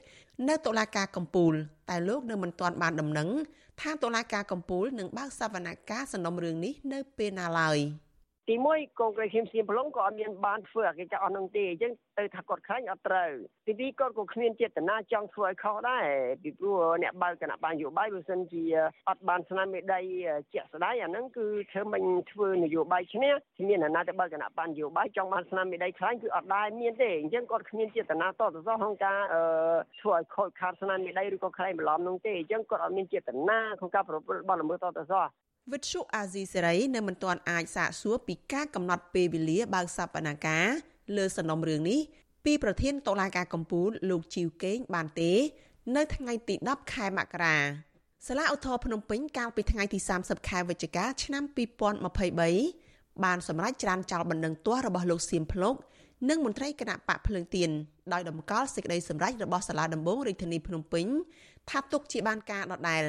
[0.45, 1.53] នៅតុលាការកំពូល
[1.89, 3.29] តែលោកនៅមិនទាន់បានដំណឹង
[3.81, 7.77] ថាតុលាការកំពូលនឹងបើកសវនកម្មសំណុំរឿងនេះនៅពេលណាឡើយ។
[8.49, 13.31] ទី1កងក្រេឈាមសៀមប្លុងក៏អត់មានបានធ្វើអកិច្ចអស់នោះទេអញ្ចឹងទៅថាគាត់ខ្លាញ់អត់ត្រូវ
[13.67, 16.05] ទី2គាត់ក៏គ្មានចេតនាចង់ធ្វើឲ្យខុសដែរ
[16.43, 18.63] ពីព្រោះអ្នកបើកគណៈបញ្ញយោបាយបើសិនជា
[19.09, 19.99] អត់បានស្នាមមេដៃ
[20.53, 29.19] ជាក់ស្ដែងអាហ្នឹងគឺធ្វើមិនធ្វើនយោបាយឈ្នះគ្មានអ្នកណាទៅបើកគណៈបញ្ញយោបាយចង់បានស្នាមមេដៃខ្លាញ់គឺអត់ដែរមានទេអញ្ចឹងគាត់គ្មានចេតនាតទៅសោះក្នុងការ
[30.01, 35.25] ធ្វើឲ្យខូចខាតស្នាមមេដៃឬក៏ខ្លែងបន្លំនោះទេអញ្ចឹងគាត់អត់មានចេតនាក្នុងការប្រព្រឹត្តបទល្មើសតទៅសោះ
[35.73, 40.67] វិទ្យុអាស៊ីសេរីនៅមិនទាន់អាចសាកសួរពីការកំណត់ពេលវេលាបើកសវនាការ
[41.17, 41.99] លើសំណុំរឿងនេះ
[42.45, 45.31] ពីប្រធានតុលាការកំពូលលោកជីវកេងបានទេ
[45.95, 47.57] នៅថ្ងៃទី10ខែមករា
[48.27, 51.43] សាលាឧទ្ធរភ្នំពេញកាលពីថ្ងៃទី30ខែវិច្ឆិកាឆ្នាំ
[52.53, 55.75] 2023បានសម្រេចច្រានចោលបណ្ដឹងទាស់របស់លោកសៀមភ្លុក
[56.29, 57.69] និងមន្ត្រីគណៈបកភ្លើងទៀន
[58.13, 61.05] ដោយដំកល់សេចក្តីសម្រេចរបស់សាលាដំបងរាជធានីភ្នំពេញ
[61.69, 63.03] ថាទុកជាបានការដដែល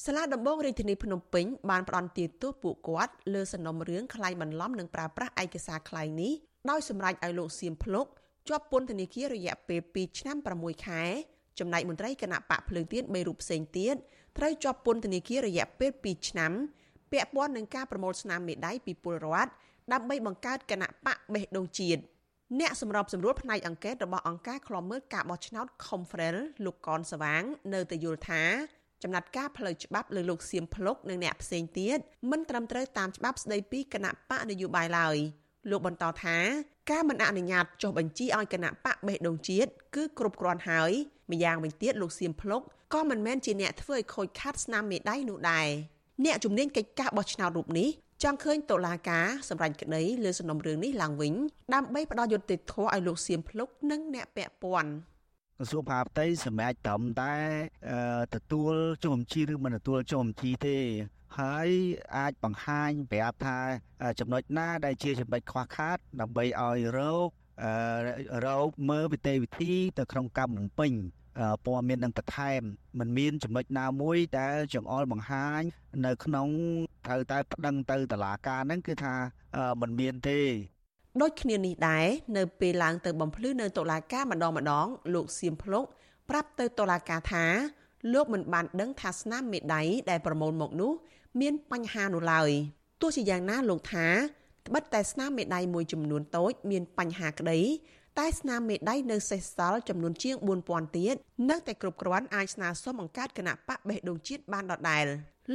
[0.00, 6.32] សាលាដំបងរាជធានីភ្នំពេញបានផ្ដន្ទាទោសពួកគាត់លើសំណុំរឿងក្លែងបន្លំនិងប្រើប្រាស់ឯកសារក្លែងនេះ
[6.70, 8.06] ដោយសម្រេចឲ្យលោកសៀមភ្លុក
[8.48, 11.02] ជាប់ពន្ធនាគាររយៈពេល2ឆ្នាំ6ខែ
[11.58, 13.94] ចំណែកមន្ត្រីគណៈបកភ្លើងទៀន3រូបផ្សេងទៀត
[14.38, 16.52] ត្រូវជាប់ពន្ធនាគាររយៈពេល2ឆ្នាំ
[17.12, 19.50] ពាក់ព័ន្ធនឹងការប្រមូលស្នាមមេដៃពីពលរដ្ឋ
[19.92, 22.02] ដើម្បីបង្កើតគណៈបកបេះដូងជាតិ
[22.60, 27.42] អ្នកសម្របសម្រួលផ្នែកអង្កេតរបស់អង្គការឃ្លាំមើលការបោះឆ្នោត Confrel លោកកនសវាង
[27.74, 28.42] នៅតែយល់ថា
[29.02, 31.98] ចំណាត់ការផ្លូវច្បាប់លើលោកសៀមភ្លុកនិងអ្នកផ្សេងទៀត
[32.30, 35.16] មិនត្រឹមត្រូវតាមច្បាប់ស្តីពីគណៈបកនយោបាយឡើយ
[35.70, 36.36] លោកបន្តថា
[36.90, 40.92] ការមិនអនុញ្ញាតចុះបញ្ជីឲ្យគណៈបកបេះដូងជាតិគឺគ្រប់គ្រាន់ហើយ
[41.30, 42.62] ម្យ៉ាងវិញទៀតលោកសៀមភ្លុក
[42.94, 45.68] ក៏មិនមែនជាអ្នកធ្វើឲ្យខូចខាតស្នាមមេដៃនោះដែរ
[46.24, 47.88] អ្នកជំនាញកិច្ចការបោះឆ្នោតរូបនេះ
[48.22, 51.34] ចង់ឃើញតុលាការសម្រេចក្តីលើសំណុំរឿងនេះឡើងវិញ
[51.74, 54.92] ដើម្បីផ្ដល់យុត្តិធម៌ឲ្យលោកសៀមភ្លុកនិងអ្នកពាក់ព័ន្ធ
[55.59, 57.35] ក្រសួងមហាផ្ទៃសម្រាប់ត្រឹមតែ
[58.35, 58.73] ទទួល
[59.03, 60.77] ចុះបញ្ជីឬមិនទទួលចុះបញ្ជីទេ
[61.39, 61.69] ហើយ
[62.17, 63.59] អាចបង្ហាញប្រាប់ថា
[64.19, 67.29] ចំណុចណាដែលជាចំណុចខ្វះខាតដើម្បីឲ្យរោគ
[68.45, 70.93] រោគមើលវិទ្យាវិធីទៅក្នុងកម្មនឹងពេញ
[71.65, 72.61] ព័ត៌មាននឹងបន្ថែម
[72.99, 75.61] มันមានចំណុចណាមួយដែលចង្អុលបង្ហាញ
[76.05, 76.47] នៅក្នុង
[77.05, 79.15] ត្រូវតែប្តឹងទៅតុលាការហ្នឹងគឺថា
[79.81, 80.39] มันមានទេ
[81.20, 85.84] ដូចគ្នានេះដែរនៅពេលឡើងទៅបំភ្លឺនៅតុលាការម្ដងម្ដង លោកសៀមភ្លុក
[86.30, 87.44] ប្រាប់ទៅតុលាការថា
[88.12, 90.92] លោកមិនបានដឹងថាស្នាមមេដៃដែលប្រមូលមកនោះ
[91.40, 92.50] មានបញ្ហានោះឡើយ
[93.00, 94.08] ទោះជាយ៉ាងណាលោកថា
[94.66, 97.60] ត្បិតតែស្នាមមេដៃមួយចំនួនតូច មានបញ្ហាក្តី
[98.18, 101.14] តែស្នាមមេដៃនៅសេសសល់ចំនួនជាង4000ទៀត
[101.50, 105.06] នៅតែគ្រប់គ្រាន់អាចស្នើសុំបង្កើតគណៈបកបេះដូងជាតិបានដដែល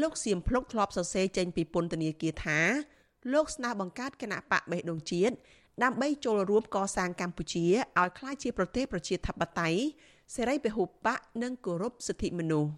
[0.01, 2.59] លោកសៀមភ្លុកធ្លាប់សរសេរចេញពីពន្ធនាគារថា
[3.33, 5.35] លោកស្នើបង្កើតគណៈបកបេះដូងជាតិ
[5.83, 7.65] ដើម្បីចូលរួមកសាងកម្ពុជា
[7.99, 9.79] ឲ្យក្លាយជាប្រទេសប្រជាធិបតេយ្យ
[10.35, 12.71] សេរីពហុបកនិងគោរពសិទ្ធិមនុស្ស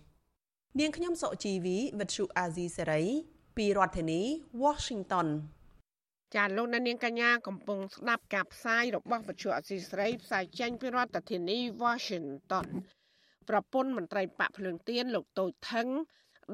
[0.79, 3.03] នាងខ្ញុំសុជីវីវិទ្យុអាស៊ីសេរី
[3.57, 4.21] ពីរដ្ឋធានី
[4.63, 5.27] Washington
[6.35, 12.67] ចាលោកនាងកញ្ញាកំពុងស្ដាប់ការផ្សាយរបស់វិទ្យុអាស៊ីសេរីផ្សាយចេញពីរដ្ឋធានី Washington
[13.49, 15.87] ប្រពន្ធមន្ត្រីបកភ្លើងទៀនលោកតូចថង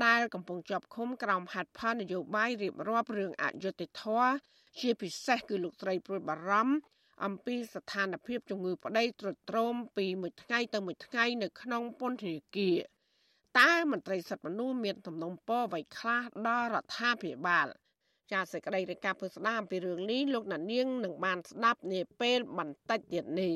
[0.03, 4.29] ដែលកំពុងជាប់ឃុំក្រោមហត្ថផលនយោបាយរៀបរាប់រឿងអយុត្តិធម៌
[4.79, 6.75] ជាពិសេសគឺលោកស្រីព្រួយបារម្ភ
[7.25, 12.77] អំពីស្ថានភាពជំងឺប្តីទ្រុឌទ្រោមពីមួយថ្ងៃទៅមួយថ្ងៃនៅក្នុងពន្ធនាគារ
[13.59, 17.67] តើមន្ត្រីសិទ្ធិមនុស្សមានទំនំពរអ្វីខ្លះដល់រដ្ឋាភិបាល
[18.31, 23.53] ចាសសេចក្តីរាយការណ៍ពីស្ដាមពីរឿងនេះលោកណានៀងនឹងបានស្ដាប់នាពេលបន្តិចទៀតនេះ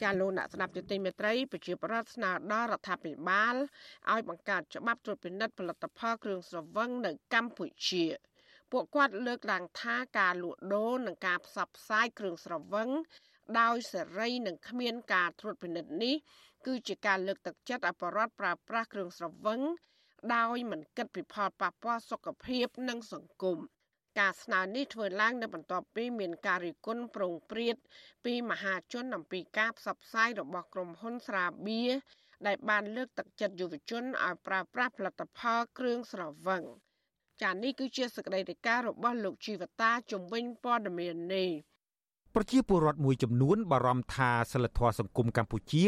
[0.00, 3.54] ចាលោកអ្នកស្ដាប់យុតិមេត្រីប្រជាប្រដ្ឋស្នើដល់រដ្ឋាភិបាល
[4.12, 8.04] ឲ្យបង្កើតច្បាប់ត្រួតពិនិត្យផលិតផលគ្រឿងស្រវឹងនៅកម្ពុជា
[8.72, 12.88] ពួកគាត់លើកឡើងថាការលក់ដូរនិងការផ្សព្វផ្សាយគ្រឿងស្រវឹង
[13.60, 16.16] ដោយសេរីនិងគ្មានការត្រួតពិនិត្យនេះ
[16.66, 19.60] គឺជាការលើកទឹកចិត្តអបរដ្ឋប្រើប្រាស់គ្រឿងស្រវឹង
[20.34, 23.58] ដោយមិនគិតពីផលប៉ះពាល់សុខភាពនិងសង្គម
[24.18, 27.76] ការស្នើនេះធ្វើឡើងនៅបន្ទាប់ពីមានការរិះគន់ប្រងព្រាត
[28.24, 31.92] ពីមហាជនអំពីការផ្សព្វផ្សាយរបស់ក្រុមហ៊ុនស្រាបៀរ
[32.46, 36.62] ដែលបានលើកទឹកចិត្តយុវជនឲ្យប្រើប្រាស់ផលិតផលគ្រឿងស្រវឹង
[37.42, 41.50] ចា៎នេះគឺជាសកម្មភាពរបស់លោកជីវតាជំវិញព័ត៌មាននេះ
[42.34, 45.84] ប្រជាពលរដ្ឋមួយចំនួនបារម្ភថាសិលធម៌សង្គមកម្ពុជា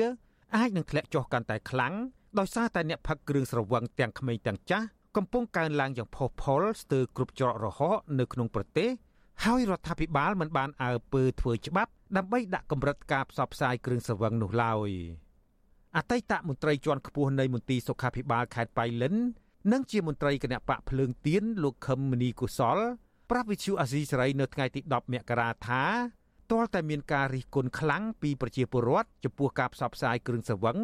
[0.56, 1.94] អាចនឹងធ្លាក់ចុះកាន់តែខ្លាំង
[2.38, 8.90] ដោយសារតែអ្នកផឹកគ្រឿងស្រវឹងទាំងក្មេងទាំងចាស់ កំពុងកើនឡើងយ៉ាងផុសផុលស្ទើរគ្រប់ច្រក រហ័សនៅក្នុងប្រទេស
[9.44, 14.90] ហើយរដ្ឋាភិបាលមិនបានអើពើធ្វើច្បាប់ដើម្បីដាក់កម្រិតការផ្សព្វផ្សាយគ្រឿងស្រវឹងនោះឡើយ
[15.96, 19.14] អតីតមន្ត្រីជាន់ខ្ពស់នៃមន្ទីរសុខាភិបាលខេត្តបៃលិន
[19.72, 22.78] និងជាមន្ត្រីគណៈបកភ្លើងទៀនលោកខឹមមនីកុសល
[23.30, 25.82] ប្រាប់វិទ្យុអាស៊ីសេរីនៅថ្ងៃទី10មករាថា
[26.50, 30.78] ទាល់តែមានការរិះគន់ខ្លាំងពីប្រជាពលរដ្ឋចំពោះការផ្សព្វផ្សាយគ្រឿងស្រវឹង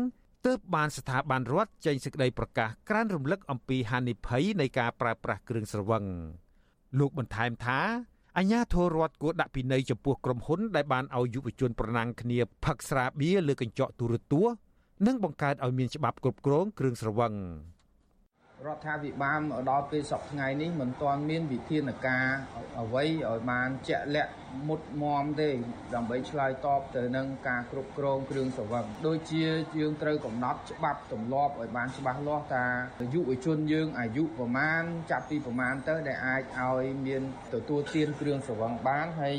[0.46, 6.04] ទើបបានស្ថាប័នរដ្ឋចេញសេចក្តីប្រកាសក្រានរំលឹកអំពីហានិភ័យនៃការប្រើប្រាស់គ្រឿងស្រវឹង
[6.98, 7.80] លោកបន្ថែមថា
[8.38, 14.56] អញ្ញាធររដ្ឋគួរដាក់ពិន័យចំពោះក្រុមហ៊ុនដែលបានឲ្យយុវជនប្រណាំងគ្នាផឹកស្រាបៀរលើកញ្ចក់ទូរទស្សន៍
[15.06, 17.32] និងបង្កើតឲ្យមានច្បាប់គ្រប់គ្រងគ្រឿងស្រវឹង។
[18.66, 22.26] រដ្ឋាភិបាលមកដល់ពេលសប្តាហ៍នេះមិនទាន់មានវិធានការ
[22.80, 24.32] អ្វីឲ្យបានជាក់លាក់
[24.68, 25.50] មុតមមទេ
[25.94, 29.44] ដើម្បីឆ្លើយតបទៅនឹងការគ្រប់គ្រងគ្រឿងស្រវឹងដូចជា
[29.78, 32.66] យើងត្រូវកំណត់ច្បាប់ទម្លាប់ឲ្យបានច្បាស់លាស់ថា
[33.14, 37.22] យុវជនយើងអាយុប្រមាណចាប់ពីប្រមាណទៅដែលអាចឲ្យមាន
[37.54, 39.36] ទទួលទានគ្រឿងស្រវឹងបានហើយ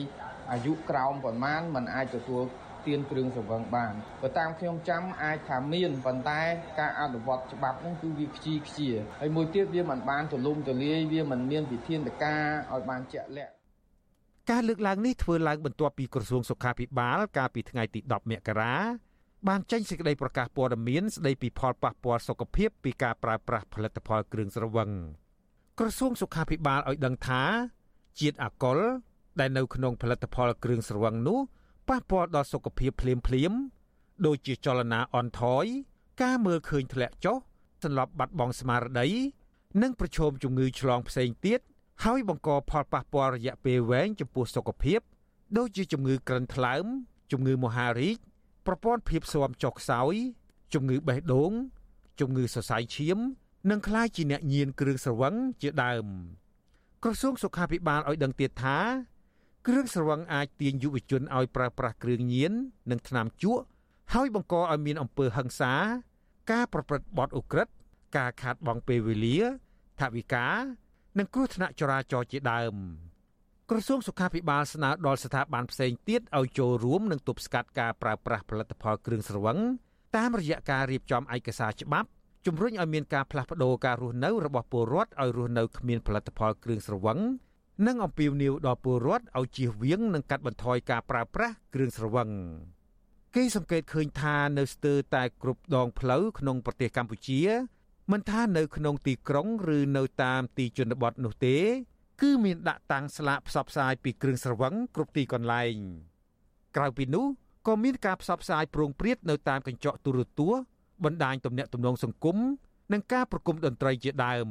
[0.51, 2.43] អាយុក្រោមប្រមាណมันអាចទទួល
[2.87, 6.41] ទានគ្រឿងស្រវឹងបានបើតាមខ្ញុំចាំអាចថាមានប៉ុន្តែ
[6.79, 8.89] ការអនុវត្តច្បាប់ហ្នឹងគឺវាខ្ជិលខ្ជា
[9.21, 13.53] ហើយមួយទៀតវាមិនបានទូលំទូលាយវាមិនមានវិធានការឲ្យបានជាក់លាក់
[14.51, 18.75] ការលើកឡើងនេះធ្វើឡើងបន្ទាប់ពីក្រសួងសុខាភិបាល កាលពីថ្ងៃទី10មករា
[19.47, 24.89] បានចេញសេចក្តីប្រកាសព័ត៌មានស្តីពីផលប៉ះពាល់សុខភាពពីការប្រើប្រាស់ផលិតផលគ្រឿងស្រវឹង
[25.79, 27.43] ក្រសួងសុខាភិបាលឲ្យដឹងថា
[28.19, 28.79] ជាតិអាល់កុល
[29.39, 31.39] ដែលនៅក្នុងផលិតផលគ្រឿងស្រវឹងនោះ
[31.87, 33.53] ប៉ះពាល់ដល់សុខភាពភ្លាមភ្លាម
[34.25, 35.65] ដូចជាចលនាអន់ថយ
[36.21, 37.37] ការមើលឃើញធ្លាក់ចុះ
[37.83, 39.07] សន្លប់បាត់បង់ស្មារតី
[39.81, 41.59] និងប្រឈមជំងឺឆ្លងផ្សេងទៀត
[42.03, 44.99] ហើយបង្កផលប៉ះពាល់រយៈពេលវែងចំពោះសុខភាព
[45.57, 46.85] ដូចជាជំងឺក្រិនថ្លើម
[47.31, 48.17] ជំងឺមហារីក
[48.67, 50.13] ប្រព័ន្ធភាពស៊ាំចុះខ្សោយ
[50.73, 51.51] ជំងឺបេះដូង
[52.19, 53.17] ជំងឺសរសៃឈាម
[53.69, 56.05] និងក្លាយជាអ្នកញៀនគ្រឿងស្រវឹងជាដើម
[57.03, 58.77] ក្រសួងសុខាភិបាលឲ្យដឹងទៀតថា
[59.67, 62.53] គ្រឿងស្រវឹងអាចទាញយុវជនឲ្យប្រើប្រាស់គ្រឿងញៀន
[62.91, 63.63] និងថ្នាំជក់
[64.13, 65.73] ហើយបង្កឲ្យមានអំពើហិង្សា
[66.51, 67.73] ការប្រព្រឹត្តបទឧក្រិដ្ឋ
[68.17, 69.37] ការខាតបង់ពេលវេលា
[69.99, 70.47] ថវិកា
[71.17, 72.75] និងគ្រោះថ្នាក់ចរាចរណ៍ជាដើម
[73.69, 79.57] ក្រសួងសុខាភិបាលស្នើដល់ស្ថាប័នផ្សេងទៀតឲ្យចូលរួមនិងទប់ស្កាត់ការប្រើប្រាស់ផលិតផលគ្រឿងស្រវឹង
[80.15, 82.09] តាមរយៈការរៀបចំឯកសារច្បាប់
[82.45, 87.19] ជំរុញឲ្យមានការផ្លាស់ប្តូរការរស់នៅរបស់ពលរដ្ឋឲ្យរស់នៅគ្មានផលិតផលគ្រឿងស្រវឹង
[87.87, 92.29] និងអំពាវនាវដល់ពលរដ្ឋឲ្យជៀសវាងនិងកាត់បន្ថយការប្រើប្រាស់គ្រឿងស្រវឹង
[93.35, 97.41] គេសង្កេតឃើញថានៅស្ទើរតែគ្រប់ដងផ្លូវក្នុងប្រទេសកម្ពុជា
[98.11, 101.57] មិនថានៅក្នុងទីក្រុងឬនៅតាមទីជនបទនោះទេ
[102.21, 105.75] គឺមានដាក់តាំងស្លាកផ្សព្វផ្សាយពីគ្រឿងស្រវឹងគ្រប់ទីកន្លែង
[106.75, 107.25] ក្រៅពីនោះ
[107.67, 110.63] ក៏មានការផ្សព្វផ្សាយប្រងព្រាតនៅតាមកញ្ចក់ទូរទស្សន៍
[111.03, 112.37] បណ្ដាញទំនាក់ទំនងសង្គម
[112.93, 114.47] និងការប្រគំតន្ត្រីជាដើម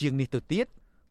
[0.00, 0.66] ជាងនេះទៅទៀត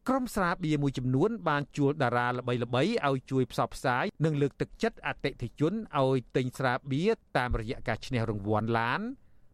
[0.08, 2.58] ក្រុមស្រាបៀរមួយចំនួនបានជួលតារាល្បីៗ
[3.06, 9.00] ឲ្យជួយផ្សព្វផ្សាយនិងលើកទឹកចិត្តអតិថិជនឲ្យទិញស្រាបៀរតាមរយៈការឈ្នះរង្វាន់ឡាន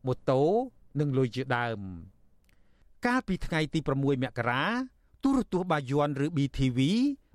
[0.06, 0.42] ម៉ូតូ
[1.00, 1.78] និងលុយជាដើម
[3.06, 4.64] កាលពីថ្ងៃទី6មករា
[5.24, 6.78] ទូរទស្សន៍បាយ័នឬ BTV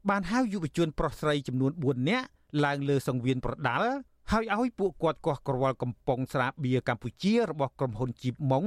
[0.09, 2.27] បានហៅយុវជនប្រុសស្រីចំនួន4នាក់
[2.65, 3.91] ឡើងលើសង្វៀនប្រដាល់
[4.31, 8.65] ហើយឲ្យពួកគាត់កោះក្រវល់កំប៉ុងស្រាបៀរកម្ពុជារបស់ក្រុមហ៊ុនជីបម៉ុង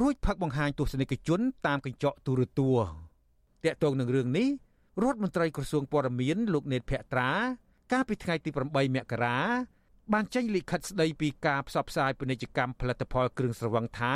[0.00, 3.03] រួចផឹកបង្ហាញទស្សនិកជនតាមកញ្ចក់ទូរទស្សន៍
[3.64, 4.48] តាក់ទងនឹងរឿងនេះ
[5.02, 7.30] រដ្ឋមន្ត្រីក្រសួងព័ត៌មានលោកណេតភក្ត្រា
[7.92, 9.38] កាលពីថ្ងៃទី8មករា
[10.12, 14.14] បានចេញលិខិតស្ដីពីការផ្សព្វផ្សាយពាណិជ្ជកម្មផលិតផលគ្រឿងស្រវឹងថា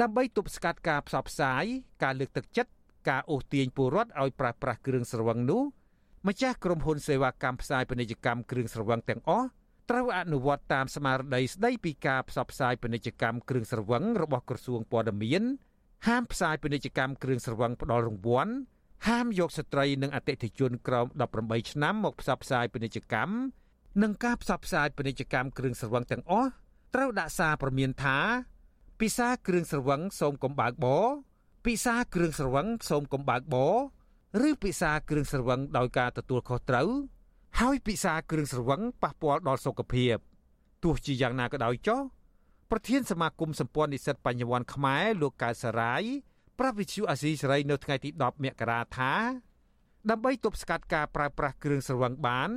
[0.00, 1.64] ដើម្បីទប់ស្កាត់ការផ្សព្វផ្សាយ
[2.02, 2.70] ការលើកទឹកចិត្ត
[3.08, 5.62] ការអូសទាញពលរដ្ឋឲ្យប្រើប្រាស់គ្រឿងស្រវឹងនោះ
[6.28, 9.46] ម្ចាស់ក្រុមហ៊ុនសេវាកម្មផ្សាយពាណិជ្ជកម្មគ្រឿងស្រវឹងទាំងអស់
[9.90, 15.42] ត្រូវអនុវត្តតាមស្មារតីស្ដីពីការផ្សព្វផ្សាយពាណិជ្ជកម្មគ្រឿងស្រវឹងរបស់ក្រសួងព័ត៌មាន
[16.08, 18.52] ហាមផ្សាយពាណិជ្ជកម្មគ្រឿងស្រវឹងផ្ដល់រង្វាន់
[19.08, 21.06] ហាមយកស្ត្រីនិងអតិថិជនក្រោម
[21.38, 23.34] 18ឆ្នាំមកផ្សព្វផ្សាយពាណិជ្ជកម្ម
[24.02, 26.50] និងការផ្សព្វផ្សាយពាណិជ្ជកម្មគ្រឿងស្រវឹងទាំងអស់
[26.94, 28.18] ត្រូវដាក់សារព្រមានថា
[29.00, 31.06] ពិសាគ្រឿងស្រវឹងសូមកុំបើកបរ
[31.66, 33.74] ពិសាគ្រឿងស្រវឹងសូមកុំបើកបរ
[34.48, 36.88] ឬពិសាគ្រឿងស្រវឹងដោយការទទួលខុសត្រូវ
[37.60, 40.16] ហើយពិសាគ្រឿងស្រវឹងប៉ះពាល់ដល់សុខភាព
[40.82, 42.00] ទោះជាយ៉ាងណាក៏ដោយចុះ
[42.70, 46.02] ប្រធានសមាគមសម្ព័ន្ធនិស្សិតបញ្ញវន្តខ្មែរលោកកៅសរាយ
[46.58, 49.12] ប្រាប់វិទ្យុអាស៊ីសេរីនៅថ្ងៃទី10មករាថា
[50.10, 52.50] ដើម្បីទប់ស្កាត់ការប្រើប្រាស់គ្រឿងស្រវឹងបាន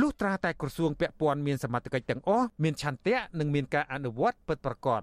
[0.00, 5.02] លុះត្រាតែក្រសួងពាក់ព័ន្ធមានសមត្ថកិច្ចទាំងអស់មានឆន្ទៈនិងមានការអនុវត្តពិតប្រាកដ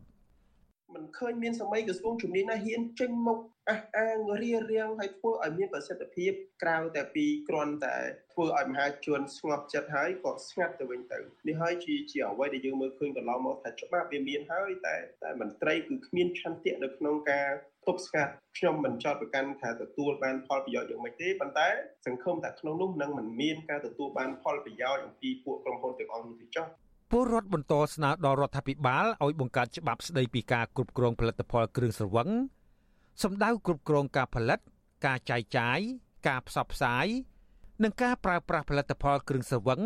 [0.95, 6.32] មិនឃើញមានសម័យក្រសួងជំនាញណាហ៊ានចេញមុខអះអាងរៀបរៀងឲ្យធ្វើឲ្យមានប្រសិទ្ធភាព
[6.63, 7.97] ក្រៅតែពីគ្រាន់តែ
[8.34, 17.49] ធ្វើឲ្យមហាជនស្ងប់ចិត្តហើយក៏ស្ងាត់ទៅវិញទៅនេះហើយជាជាអ្វីដែលយើងមើលឃើញកន្លងមកថាច្បាប់វាមានហើយតែតែមន្ត្រីគឺគ្មានឆន្ទៈនៅក្នុងការ
[17.88, 21.67] ទប់ស្កាត់ខ្ញុំមិនចោទប្រកាន់ថាទទួលបានផលប្រយោជន៍យ៉ាងម៉េចទេប៉ុន្តែ
[22.06, 26.67] សង្ឃឹមថាក្នុងនោះនឹងមិនមានការទទួលបានផលប្រយោជន៍អំពីពួកក្រុមហ៊ុនទាំងអស់នោះទេចុះ
[27.15, 32.30] ពលរដ្ឋបន្តស្នើដល់រដ្ឋាភិបាលឲ្យបង្កើតច្បាប់ស្តីពីការគ្រប់គ្រងផលិតផលគ្រឿងស្រវឹង
[33.24, 34.60] សម្ដៅគ្រប់គ្រងការផលិត
[35.06, 35.80] ការចែកចាយ
[36.28, 37.08] ការផ្សព្វផ្សាយ
[37.84, 39.82] និងការប្រើប្រាស់ផលិតផលគ្រឿងស្រវឹង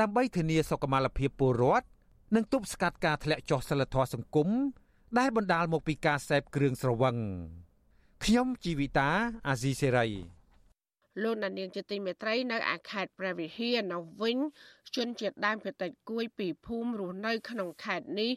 [0.00, 1.86] ដើម្បីធានាសុខុមាលភាពពលរដ្ឋ
[2.34, 4.48] និងទប់ស្កាត់ការធ្លាក់ចុះសិលធម៌សង្គម
[5.18, 7.16] ដែលបណ្ដាលមកពីការសេពគ្រឿងស្រវឹង
[8.24, 9.10] ខ្ញុំជីវិតា
[9.48, 10.35] អាស៊ីសេរី
[11.22, 14.38] លោកនាងជាទីមេត្រីនៅអាខេត្តព្រះវិហារនៅវិញ
[14.96, 18.32] ជនជាតិដើមភាគតិចគួយពីភូមិរស់នៅក្នុងខេត្តនេះ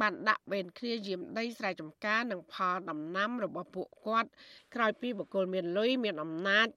[0.00, 4.30] បានដាក់វេនគ្រាយាមដីស្រែចម្ការនិងផលដំណាំរបស់ពួកគាត់
[4.74, 6.68] ក្រោយពីបកគលមានលុយមានអំណាច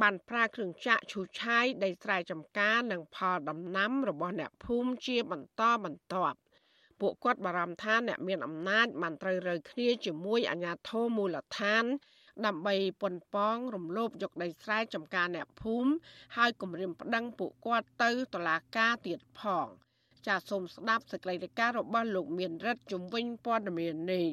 [0.00, 6.38] បានប្រើគ្រឿងចាក់ឈូសឆាយដីស្រែចម្ការនិងផលដំណាំរបស់អ្នកភូមិជាបន្តបន្ទាប់
[7.00, 11.84] ពួកគាត់បារម្ភថាអ្នកមានអំណាចបានត្រូវរើគ្នាជាមួយអាជ្ញាធរមូលដ្ឋាន
[12.46, 15.90] ដើម្បីប៉ុនប៉ងរំលោភយកដីស្រែចម្ការអ្នកភូមិ
[16.36, 19.66] ហើយគម្រាមប្តឹងពួកគាត់ទៅតុលាការទៀតផង
[20.26, 24.26] ចាសសូមស្ដាប់សេចក្តីរាយការណ៍របស់លោកមានរិទ្ធជំវិញព័ត៌មាននេះ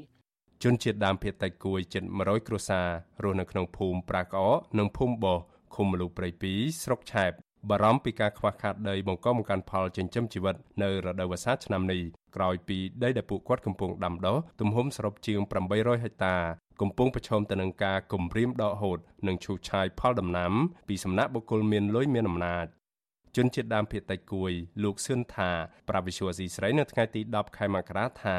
[0.63, 2.87] ជនជាតិដើមភាគតិចគួយជិត100គ្រួសារ
[3.23, 4.47] រស់នៅក្នុងភូមិប្រាកអ
[4.79, 5.39] និងភូមិបោះ
[5.75, 7.31] ឃុំមលូព្រៃ2ស្រុកឆែប
[7.69, 12.01] បារម្ភពីការខ្វះខាតដីបង្កបង្កើនផលចិញ្ចឹមជីវិតនៅរដូវវស្សាឆ្នាំនេះ
[12.36, 15.39] ក្រោយពីដីដែលពួកគាត់កំពុងដាំដុះទំហំសរុបជាង
[15.71, 16.36] 800ហិកតា
[16.82, 20.54] កំពុងប្រឈមទៅនឹងការគំរាមដកហូតនិងឈូសឆាយផលដំណាំ
[20.89, 22.67] ពីសំណាក់បុគ្គលមានលុយមានអំណាច
[23.36, 24.51] ជនជាតិដើមភាគតិចគួយ
[24.84, 25.51] លោកសឿនថា
[25.89, 28.38] ប្រាវិសុវស៊ីស្រីនៅថ្ងៃទី10ខែមករាថា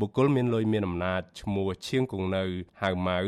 [0.00, 2.44] បុគ្គលមានលុយមានអំណាចឈ្មោះឈៀងគង់នៅ
[2.82, 3.20] ហៅម៉ៅ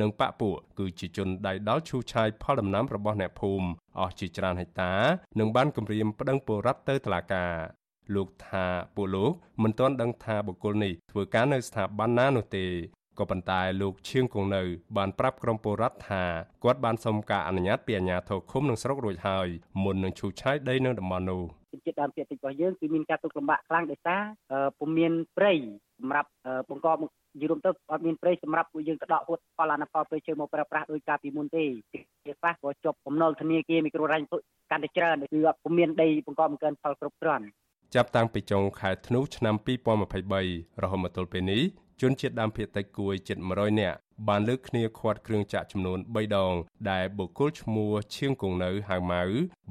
[0.00, 4.92] និងប៉ពួកគឺជាជនដៃដល់ឈូសឆាយផលដំណាំរបស់អ្នកភូមិអស់ជាច្រើនហិកតា
[5.38, 7.52] និងបានគម្រាមប្តឹងពលរដ្ឋទៅតុលាការ
[8.14, 12.66] លោកថាពួកលោកមិនទាន់ដឹងថាបុគ្គលនេះធ្វើការនៅស្ថាប័នណានោះទេ
[13.18, 14.62] ក៏ប៉ុន្តែលោកឈៀងគង់នៅ
[14.96, 16.22] បានប្រាប់ក្រុមពលរដ្ឋថា
[16.64, 19.48] គាត់បានសុំការអនុញ្ញាតពីអាជ្ញាធរឃុំនិងស្រុករួចហើយ
[19.84, 24.22] មុននឹងឈូសឆាយដីនៅតំបន់នោះជនជាតិដើមភាគតិចរបស់យើងគឺមានការទុកលំបាកខ្លាំងដោយសារ
[24.78, 25.54] ពុំមានព្រៃ
[26.00, 26.28] សម្រាប់
[26.70, 27.08] បង្កប់និ
[27.40, 31.64] យាយរួមទៅអត់មានព្រៃសម្រាប់ពួកយើងទៅដកហួតផលអនុផលព្រៃឈើមកប្រើប្រាស់ដោយការពីមុនទេ
[32.24, 34.26] ជាខ្លះក៏ជាប់បំណុលធនាគារមីក្រូរ៉ាញ់
[34.70, 37.44] កាន់តែច្រើនគឺអត់ពុំមានដីបង្កប់មិនកើនផលគ្រប់គ្រាន់
[37.94, 39.54] ចាប់តាំងពីចុងខែធ្នូឆ្នាំ
[40.18, 41.62] 2023រហូតមកទល់ពេលនេះ
[42.00, 46.54] ជនជាតិដើមភាគតិចគួយជិត100នាក់បានលើកគ្នាខាត់គ្រឿងចាក់ចំនួន3ដង
[46.90, 49.22] ដែលបុគ្គលឈ្មោះឈៀងគង់នៅហៅម៉ៅ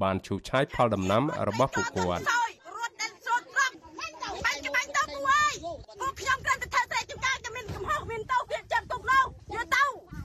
[0.02, 2.24] បានឈូសឆាយផលដំណាំរបស់ពួកគាត់
[6.20, 9.84] ខ្ញុំគ្រាន់តែធ្វើស្រែចម្ការតែមានកំហុសមានទោសវាចាប់ទុកនោះយកទៅ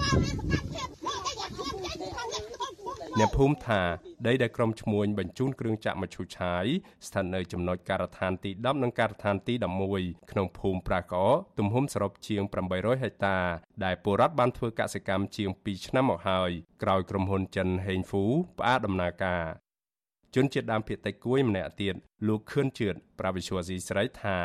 [3.18, 3.82] អ្នកភូមិថា
[4.26, 6.64] ដីដែលក្រុមឈ្មួញបញ្ជូនគ្រឿងចាក់មឈូសឆាយ
[7.06, 9.54] ស្ថិតនៅចំណុចការដ្ឋានទី10និងការដ្ឋានទី
[9.92, 11.14] 11ក្នុងភូមិប្រាកក
[11.58, 12.42] ទំហំសរុបជាង
[12.72, 13.38] 800ហិកតា
[13.84, 16.50] ដែលពលរដ្ឋបានធ្វើកសិកម្មជាង2ឆ្នាំមកហើយ
[16.82, 18.24] ក្រោយក្រុមហ៊ុនចិនហេងហ្វូ
[18.58, 19.44] ផ្អាកដំណើរការ
[20.34, 21.94] ជនជាតិដើមភាគតិចគួយម្នាក់ទៀត
[22.28, 24.38] លោកខឿនជឿនប្រាវិឈវស៊ីស្រីថា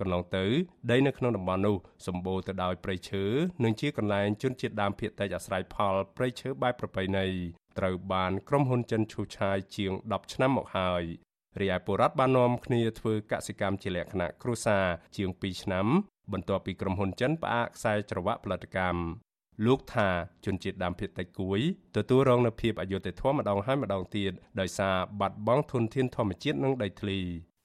[0.00, 0.44] កន្លងទៅ
[0.90, 3.24] ដីនៅក្នុងតំបន់នោះសម្បូរទៅដោយព្រៃឈើ
[3.64, 7.26] និងជាកន្លែងជនជាតិដើមភាគតិចអាស្រ័យផលព្រៃឈើបែបប្រពៃណី
[7.78, 11.04] ត្រូវបានក្រុមហ៊ុនចិនឈូសឆាយជាង10ឆ្នាំមកហើយ
[11.60, 15.86] រីឯពលរដ្ឋបាននាំគ្នាធ្វើកសិកម្មជាលក្ខណៈគ្រួសារជាង2ឆ្នាំ
[16.32, 19.00] បន្ទាប់ពីក្រុមហ៊ុនចិនផ្អាកខ្សែច្រវាក់ផលិតកម្ម
[19.66, 20.08] លោកថា
[20.44, 21.60] ជនជាតិដើមភាគតិចគួយ
[21.96, 27.18] ទទួលរងនូវភាពអយុត្តិធម៌ម្ដងហើយម្ដងទៀតដោយសារបាត់បង់ធនធានធម្មជាតិនិងដីធ្លី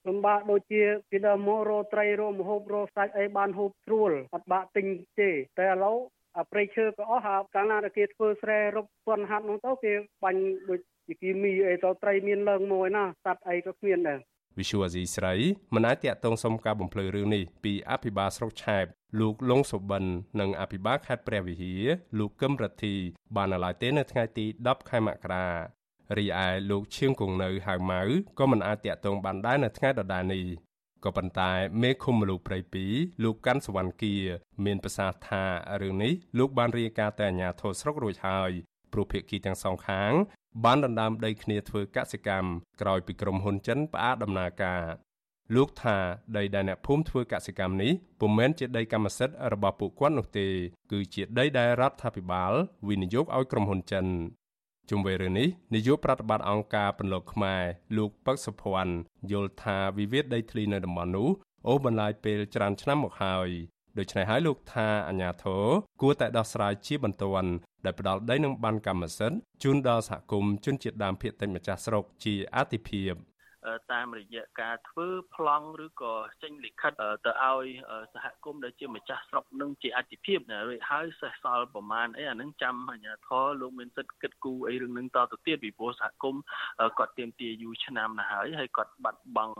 [0.08, 4.86] លំបាកដូចជាពីដើមមករោត្រីរោមហូបរោសាច់អីបានហូបស្រួលអត់បាក់ទិញ
[5.20, 5.98] ទេតែឥឡូវ
[6.38, 9.92] អាព្រៃឈើក៏អស់ហើយកាលណាគេធ្វើស្រែរົບពាន់ហាត់នោះទៅគេ
[10.24, 14.18] បាញ់ដូចជាគីមីអីទៅត្រីមានឡើងមួយណាសត្វអីក៏គ្មានដែរ
[14.58, 15.34] វិសុវអាស៊ីស្រី
[15.74, 18.84] មិនអាចតាក់ទងសុំការបំភ្លឺរឿងនេះពីអភិបាលស្រុកឆែប
[19.20, 20.04] លោកលងសុបិន
[20.40, 21.84] និងអភិបាលខេត្តព្រះវិហារ
[22.18, 22.94] លោកកឹមរទ្ធី
[23.36, 25.46] បាននៅឡើយទេនៅថ្ងៃទី10ខែមករា
[26.18, 28.02] រីឯលោកឈៀងគង់នៅហៅម៉ៅ
[28.38, 30.44] ក៏មិនអាចតាក់ទងបានដែរនៅថ្ងៃដដែលនេះ
[31.04, 32.58] ក៏ប៉ុន្តែមេឃុំមលូព្រៃ
[32.90, 34.16] 2លោកកាន់សវណ្ណគា
[34.64, 35.44] មានប្រសាសន៍ថា
[35.82, 38.50] រឿងនេះលោកបានរាយការណ៍ទៅអាជ្ញាធរស្រុករួចហើយ
[38.92, 40.12] ព្រោះភាគីទាំងសងខាង
[40.64, 42.48] បានដណ្ដើមដីគ្នាធ្វើកសិកម្ម
[42.80, 44.82] ក្រោយពីក្រុមហ៊ុនចិនផ្អាកដំណើរការ
[45.54, 45.96] លោកថា
[46.36, 50.46] ដីដែលអ្នកភូមិធ្វើកសិកម្មនេះពុំមែនជាដីកម្មសិទ្ធិរបស់ពួកគាត់នោះទេ
[50.92, 52.52] គឺជាដីដែលរដ្ឋាភិបាល
[52.88, 54.06] វិនិយោគឲ្យក្រុមហ៊ុនចិន
[54.90, 57.62] ជុំវិញរឿងនេះនាយកប្រតិបត្តិអង្គការពន្លកខ្មែរ
[57.96, 58.94] លោកពឹកសុភ័ណ្ឌ
[59.32, 61.28] យល់ថាវិវាទដីធ្លីនៅតំបន់នោះ
[61.66, 63.48] អូសបន្លាយពេលច្រើនឆ្នាំមកហើយ
[63.98, 65.64] ដូច្នេះហើយលោកថាអាញាធរ
[66.00, 67.50] គួរតែដោះស្រាយជាបន្ទាន់
[67.84, 73.12] ដែលផ្ដាល់ដីនឹងបានកម្មសិទ្ធិជូនដល់សហគមន៍ជនជាតិដើមភាគតិចម្ចាស់ស្រុកជាអាទិភាព
[73.92, 76.92] តាមរយៈការធ្វើប្លង់ឬក៏ចេញលិខិត
[77.26, 77.66] ទៅឲ្យ
[78.14, 86.42] សហគមន៍ដែលជាម្ចាស់ស្រុកនឹងជាអតិភិបរួចហើយសេសសល់ប្រមាណអីអានឹងចាំអាជ្ញាធរលោកមានសិទ្ធិគិតគូរអីរឿងនឹងតទៅទៀតពីព្រោះសហគមន៍
[86.98, 89.54] គាត់ទៀមទាយូរឆ្នាំណាស់ហើយហើយគាត់បាត់បង់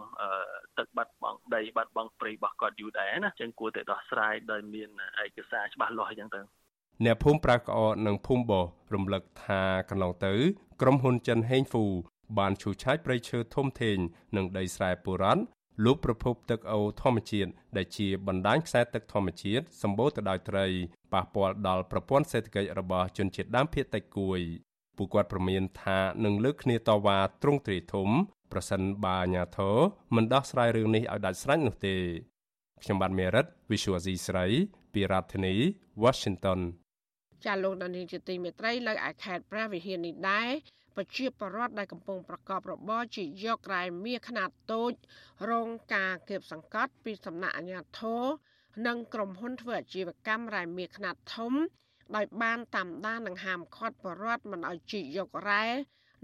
[0.79, 4.89] ទឹកបាត់បង់ដីបាត់បង់ព្រៃរបស់គាត់យូរដែរណាចឹងគួរតែដោះស្រាយដោយមាន
[5.25, 6.41] ឯកសារច្បាស់លាស់អញ្ចឹងទៅ
[7.05, 8.65] អ្នកភូមិប្រាក្អកនិងភូមិបោះ
[8.95, 10.33] រំលឹកថាកន្លងទៅ
[10.81, 11.85] ក្រុមហ៊ុនចិនហេងហ្វូ
[12.39, 13.97] បានឈូសឆាយព្រៃឈើធំធេង
[14.37, 15.43] និងដីស្រែពុរ៉ាន់
[15.85, 20.67] លូបប្រភពទឹកអូរធម្មជាតិដែលជាបណ្ដាញខ្សែទឹកធម្មជាតិសម្បូរទៅដោយត្រី
[21.13, 24.41] ប៉ះពាល់ដល់ប្រព័ន្ធសេដ្ឋកិច្ចរបស់ជនជាតិដើមភាគតិចគួយ
[24.97, 28.09] ពួកគាត់ប្រមានថានឹងលើកគ្នាតវ៉ាទ្រង់ទ្រាយធំ
[28.53, 29.77] ប្រសិនបើអាញាធរ
[30.15, 31.97] មិនដោះស្រាយរឿងនេះឲ្យដាច់ស្រេចនោះទេ
[32.83, 34.47] ខ្ញុំបាទមេរិត Visual C ស្រី
[34.93, 35.55] ពីរដ្ឋធានី
[36.03, 36.61] Washington
[37.45, 40.51] ចាលោកដានីជាទីមេត្រី នៅឯខេត្តព្រះវិហារនេះដែរ
[40.97, 44.93] ប្រជាពលរដ្ឋដែលកំពុងប្រកបរបរជាយករ៉ែមាសខ្នាតតូច
[45.51, 48.25] រងការគៀបសង្កត់ពីសំណាក់អាជ្ញាធរ
[48.87, 51.53] និងក្រុមហ៊ុនធ្វើអាជីវកម្មរ៉ែមាសខ្នាតធំ
[52.17, 55.65] ដោយបានតាមដាននិងហាមឃាត់បរដ្ឋមិនឲ្យជីកយករ៉ែ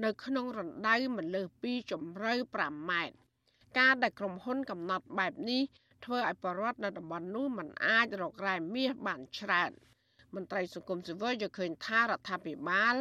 [0.05, 3.17] នៅក្នុងរណ្ដៅមិនលើសពីជម្រៅ5ម៉ែត្រ
[3.79, 5.63] ការដែលក្រុមហ៊ុនកំណត់បែបនេះ
[6.05, 9.73] ធ្វើឲ្យបរដ្ឋនៅតំបន់នោះមិនអាចរករ៉ែមាសបានច្រើន។
[10.35, 12.95] មន្ត្រីសង្គមស៊ីវិលយល់ឃើញថារដ្ឋាភិបាល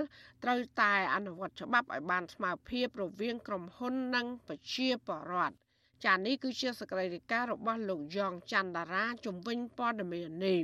[0.43, 5.55] ត្រូវតែអនុវត្តច្បាប់ឲ្យបានស្មើភាពរវាងក្រុមហ៊ុននិងប្រជាពលរដ្ឋ
[6.05, 10.59] ចានេះគឺជាសកម្មភាពរបស់លោកយ៉ងច័ន្ទតារាជំវិញព័ត៌មាននេះ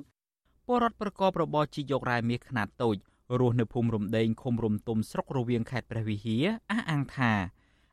[0.68, 2.96] ពលរដ្ឋប្រកបរបរជីយករ៉ែមាសខ្នាតតូច
[3.40, 7.32] រស់នៅភូមិរំដេងឃុំរំទុំស្រុករវៀងខេត្តព្រះវិហារអះអាងថា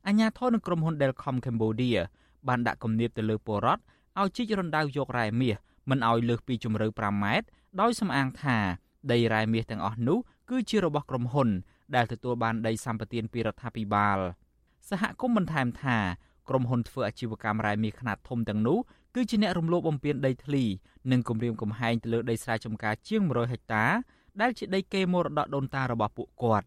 [0.06, 2.00] អាញាធរនឹងក្រុមហ៊ុន Delcom Cambodia
[2.48, 3.82] បានដាក់គំនាបទៅលើពលរដ្ឋ
[4.20, 5.56] ឲ្យជីករណ្ដៅយករ៉ែមាស
[5.90, 7.46] មិនឲ្យលើសពីជម្រៅ5ម៉ែត្រ
[7.80, 8.58] ដោយសំអាងថា
[9.12, 10.18] ដីរ៉ែមាសទាំងអស់នោះ
[10.50, 11.48] គឺជារបស់ក្រុមហ៊ុន
[11.94, 14.18] ដែលទទួលបានដីសម្បត្តិពីរដ្ឋាភិបាល
[14.90, 15.98] សហគមន៍បន្ថែមថា
[16.48, 18.78] ក្រុមហ៊ុនធ្វើអាជីវកម្មរ៉ែមាសខ្នាតធំទាំងនោះ
[19.14, 20.64] គឺជាអ្នករំលោភបំពានដីធ្លី
[21.12, 23.84] និងគំរាមកំហែងទៅលើដីស្រែចម្ការជាង100ហិកតា
[24.40, 26.66] ដែលជាដីគេមរតកដូនតារបស់ពួកគាត់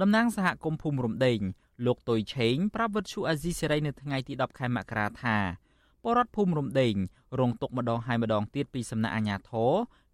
[0.00, 1.40] តំណាងសហគមន៍ភូមិរំដេង
[1.86, 5.36] លោកតុយឆេងប្រាប់វិទ្យុអាស៊ីសេរីនៅថ្ងៃទី10ខែមករាថា
[6.04, 6.94] បរដ្ឋភូមិរំដេង
[7.38, 9.72] រងទុកម្ដងហើយម្ដងទៀតពីសំណាក់អាជ្ញាធរ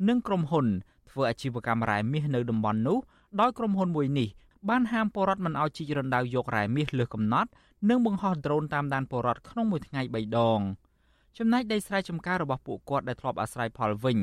[0.09, 0.66] និងក្រុមហ៊ុន
[1.11, 2.99] ធ្វើអាជីវកម្មរ៉ែមាសនៅតំបន់នោះ
[3.41, 4.28] ដោយក្រុមហ៊ុនមួយនេះ
[4.68, 7.51] បានហាមបរដ្ឋមិនឲ្យជីករណ្ដៅយករ៉ែមាសលើសកំណត់
[7.89, 10.61] និងបង្ហោះដ្រូនតាមដានបរដ្ឋក្នុងមួយថ្ងៃ3ដង
[11.39, 14.18] ចំណែកដីស្រែចម្ការរបស់ពួកគាត់ដែលធ្លាប់អាស្រ័យផលវិញ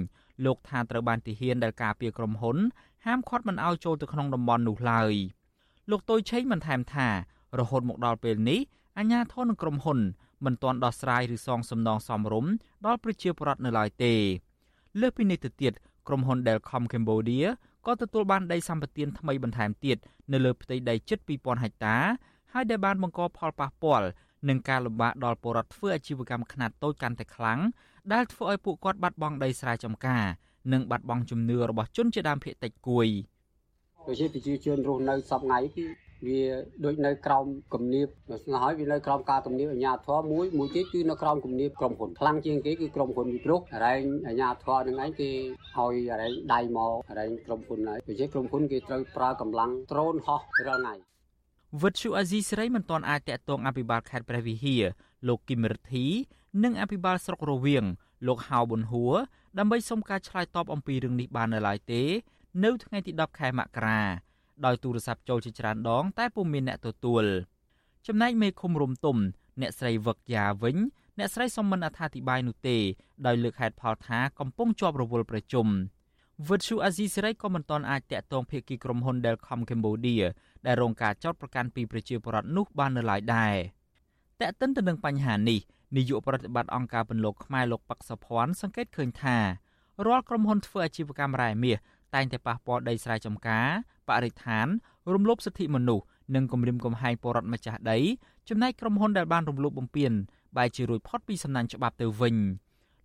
[0.45, 2.57] លោកថាត្រូវបានទាហានដែលការពារក្រុមហ៊ុន
[3.05, 5.14] ហាមឃាត់មិនឲ្យចូលទៅក្នុងតំបន់នោះឡើយ
[5.89, 7.07] លោកតុយឆេងបានថែមថា
[7.59, 8.59] រហូតមកដល់ពេលនេះ
[8.97, 9.99] អាជ្ញាធរនិងក្រុមហ៊ុន
[10.46, 12.52] មិនទាន់ដោះស្រាយឬសងសំណងសមរម្យ
[12.86, 14.14] ដល់ប្រជាពលរដ្ឋនៅឡើយទេ
[15.00, 15.74] លើសពីនេះទៅទៀត
[16.08, 17.48] ក្រុមហ៊ុន Delcom Cambodia
[17.86, 19.98] ក៏ទទួលបានដីសម្បត្តិថ្មីបន្ថែមទៀត
[20.32, 21.98] នៅលើផ្ទៃដីជិត2000ហិកតា
[22.54, 24.08] ហើយដែលបានបង្កផលប៉ះពាល់
[24.50, 27.60] នឹងការលំបាកដល់ពលរដ្ឋធ្វើអាជីវកម្មខ្នាតតូចកាន់តែខ្លាំង
[28.14, 30.24] ដែលធ្វើឲ្យពួកគាត់បាត់បង់ដីស្រែចម្ការ
[30.74, 33.08] និងបាត់បង់ជំនឿរបស់ជនជាដើមភាគតិចគួយ
[34.06, 35.86] ប្រជាប្រជាជនរស់នៅសពថ្ងៃគឺ
[36.28, 36.41] វា
[36.86, 38.07] ដូចនៅក្រោមគំនាប
[38.43, 43.55] ស្នើហើយវានៅក្រោមការគំនាបអាជ្ញាធរមួយមួយទៀតគឺនៅក្រោមគំនាបក្រុមហ៊ុនខ្លាំងជាងគេគឺក្រុមហ៊ុនវិទ្យុ
[43.86, 45.30] រែងអាជ្ញាធរនឹងឯងគេ
[45.76, 50.95] ឲ្យរែងដៃមករែងក្រុមហ៊ុនហើយដូច្នេះក្រុមហ៊ុនគេត្រូវប្រើកម្លាំងដ្រូនហោះរាល់ថ្ងៃ
[51.82, 54.84] វិទ្យុអាស៊ីសេរីមិនទាន់អាចតាក់ទងអភិបាលខេត្តព្រះវិហារ
[55.28, 56.05] លោកគឹមរិទ្ធី
[56.63, 57.86] និងអភិបាលស្រុករវៀង
[58.28, 59.15] លោកហៅប៊ុនហួរ
[59.59, 62.03] ដើម្បីសុំការឆ្លើយតបអំពីរឿងនេះបាននៅឡើយទេ
[62.63, 64.01] នៅថ្ងៃទី10ខែមករា
[64.66, 67.26] ដោយទូរស័ព្ទចូលជាច្រើនដង តែពុំមានអ្នកទទួល
[68.07, 69.18] ចំណែកមេឃុំរំទុំ
[69.62, 70.78] អ្នកស្រីវឹកយ៉ាវិញ
[71.18, 72.78] អ្នកស្រីសុំមិនអត្ថាធិប្បាយនោះទេ
[73.26, 75.68] ដោយលើកហេតុផលថាកំពុងជាប់រវល់ប្រជុំ
[76.49, 80.24] វិទ្យុអាស៊ីសេរីក៏មិនទាន់អាចតាក់ទងភាគីក្រុមហ៊ុន Delcom Cambodia
[80.66, 83.55] ដែលរងការចោទប្រកាន់ពីប្រជាពលរដ្ឋនោះបាននៅឡើយដែរ
[84.39, 85.59] តែកតិនទៅនឹងបញ្ហានេះ
[85.97, 89.38] នាយកប្រតិបត្តិអង្គការពន្លកខ្មែរលោកប៉ាក់សុភ័ណ្ឌសង្កេតឃើញថា
[90.05, 91.78] រាល់ក្រុមហ៊ុនធ្វើអាជីវកម្មរ៉ែមាស
[92.16, 93.68] តែងតែប៉ះពាល់ដីស្រែចម្ការ
[94.07, 94.68] បរិស្ថាន
[95.14, 96.05] រំលោភសិទ្ធិមនុស្ស
[96.36, 97.97] និងគំរាមកំហែងពលរដ្ឋម្ចាស់ដី
[98.49, 100.12] ចំណែកក្រុមហ៊ុនដែលបានរំលោភបំពាន
[100.57, 102.36] បែរជារួចផុតពីសំណាញ់ច្បាប់ទៅវិញ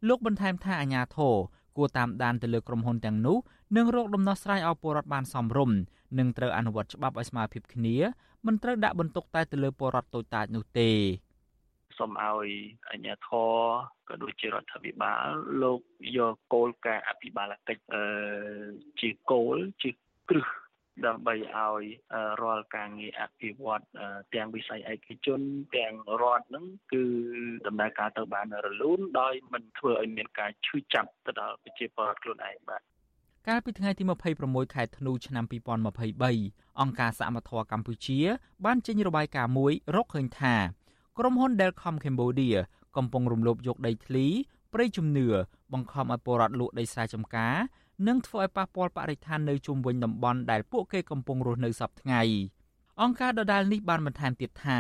[0.08, 1.34] លោកបន្ថែមថាអាញាធរ
[1.76, 3.36] គួរតាមដានទៅលើក្រុមហ៊ុនទាំងនោះ
[3.76, 5.76] និងរកដំណោះស្រាយឲ្យពលរដ្ឋបានសមរម្យ
[6.18, 7.96] និងត្រូវអនុវត្តច្បាប់ឲ្យស្មើភាពគ្នា
[8.46, 10.90] មិនត្រូវដាក់បន្ទុកតែទៅលើពលរដ្ឋតូចតាចនោះទេ
[11.98, 12.48] សូមឲ្យ
[12.90, 13.54] អាជ្ញាធរ
[14.08, 15.24] ក៏ដូចជារដ្ឋាភិបាល
[15.62, 15.80] លោក
[16.16, 18.04] យកគោលការណ៍អភិបាលកិច្ចអឺ
[19.00, 19.90] ជាគោលជា
[20.30, 20.48] គ្រឹះ
[21.06, 21.84] ដើម្បីឲ្យ
[22.42, 23.82] រាល់ការងារអភិវឌ្ឍ
[24.34, 25.40] ទាំងវិស័យឯកជន
[25.76, 27.04] ទាំងរដ្ឋនឹងគឺ
[27.66, 32.82] ដំណើរការទៅបានរលូនដោយមិនធ្វើឲ្យមានការឈឺចាប់ទៅដល់ប្រជាពលរដ្ឋខ្លួនឯងបាទ
[33.48, 34.04] កាលពីថ្ងៃទី
[34.38, 35.44] 26ខែធ្នូឆ្នាំ
[36.12, 38.18] 2023អង្គការសមត្ថៈកម្ពុជា
[38.64, 40.54] បានចេញរបាយការណ៍មួយរកឃើញថា
[41.18, 42.56] ក្រុមហ៊ុន Delcom Cambodia
[42.96, 44.26] កំពុងរំលោភយកដីធ្លី
[44.72, 45.26] ព្រៃជំនឿ
[45.72, 47.54] បង្ខំឲ្យពលរដ្ឋលក់ដីស្រែចម្ការ
[48.06, 52.22] និងធ្វើឲ្យប៉ះពាល់បរិស្ថាននៅជុំវិញតំបន់ដែលពួកគេកំពុងរស់នៅសពថ្ងៃ
[53.02, 54.78] អង្គការដដាលនេះបានបន្ថែមទៀតថា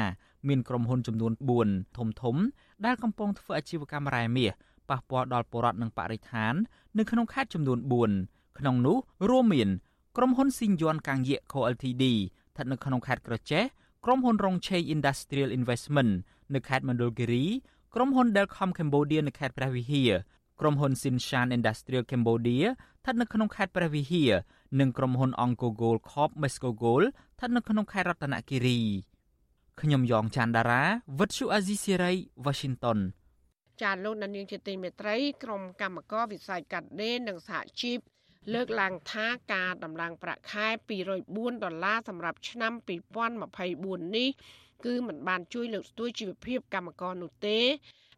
[0.48, 1.32] មានក្រុមហ៊ុនចំនួន
[1.64, 2.36] 4ធំធំ
[2.84, 4.52] ដែលកំពុងធ្វើអាជីវកម្មរ៉ែមាស
[4.90, 6.54] ប៉ះពាល់ដល់ពលរដ្ឋនិងបរិស្ថាន
[6.98, 7.78] នៅក្នុងខេត្តចំនួន
[8.18, 8.96] 4ក្នុងនោះ
[9.30, 9.68] រួមមាន
[10.16, 12.04] ក្រុមហ៊ុនស៊ីងយ័នកាងៀក Co Ltd
[12.52, 13.64] ស្ថិតនៅក្នុងខេត្តក្រចេះ
[14.08, 16.12] ក្រុមហ៊ុនរងឆេង Industrial Investment
[16.54, 17.44] នៅខេត្តមណ្ឌលគិរី
[17.94, 20.10] ក្រុមហ៊ុន Delcom Cambodia នៅខេត្តព្រះវិហារ
[20.60, 24.32] ក្រុមហ៊ុន Sinshan Industrial Cambodia ស្ថិតនៅក្នុងខេត្តព្រះវិហារ
[24.80, 28.78] និងក្រុមហ៊ុន Onco Gold Corp Mesco Gold ស្ថិតនៅក្នុងខេត្តរតនគិរី
[29.80, 30.82] ខ្ញុំយ៉ងច័ន្ទដារា
[31.18, 32.12] វិទ្យុអាស៊ីសេរី
[32.44, 32.98] Washington
[33.82, 37.98] ចាលោកនាងជាទីមេត្រីក្រុមកម្មករវិស័យកាត់ដេរនិងសហជីព
[38.54, 40.66] លើកឡើងថាការដំឡើងប្រាក់ខែ
[41.14, 42.72] 204ដុល្លារសម្រាប់ឆ្នាំ
[43.44, 44.28] 2024នេះ
[44.84, 47.58] គឺมันបានជួយលើកស្ទួយជីវភាពកម្មករនោះទេ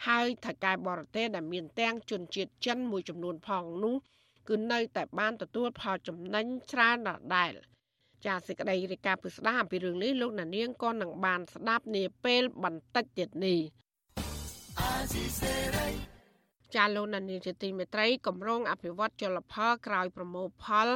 [0.09, 3.95] ហើយថៅកែបរទេសដែលមានទាំងជនជាតិចិនមួយចំនួនផងនោះ
[4.49, 7.53] គឺនៅតែបានទទួលផលចំណេញច្រើនដដែល
[8.27, 13.61] ចាសសេចក្តីរាយការណ៍ពិស្ដារអំពីរឿងនេះលោកណានៀងក៏នឹងបានស្ដាប់នាពេលបន្តិចទៀតនេះ
[16.75, 20.89] ចាលោកណានៀងជាទីមេត្រីកម្រងអភិវឌ្ឍជលផលក្រោយប្រមូលផល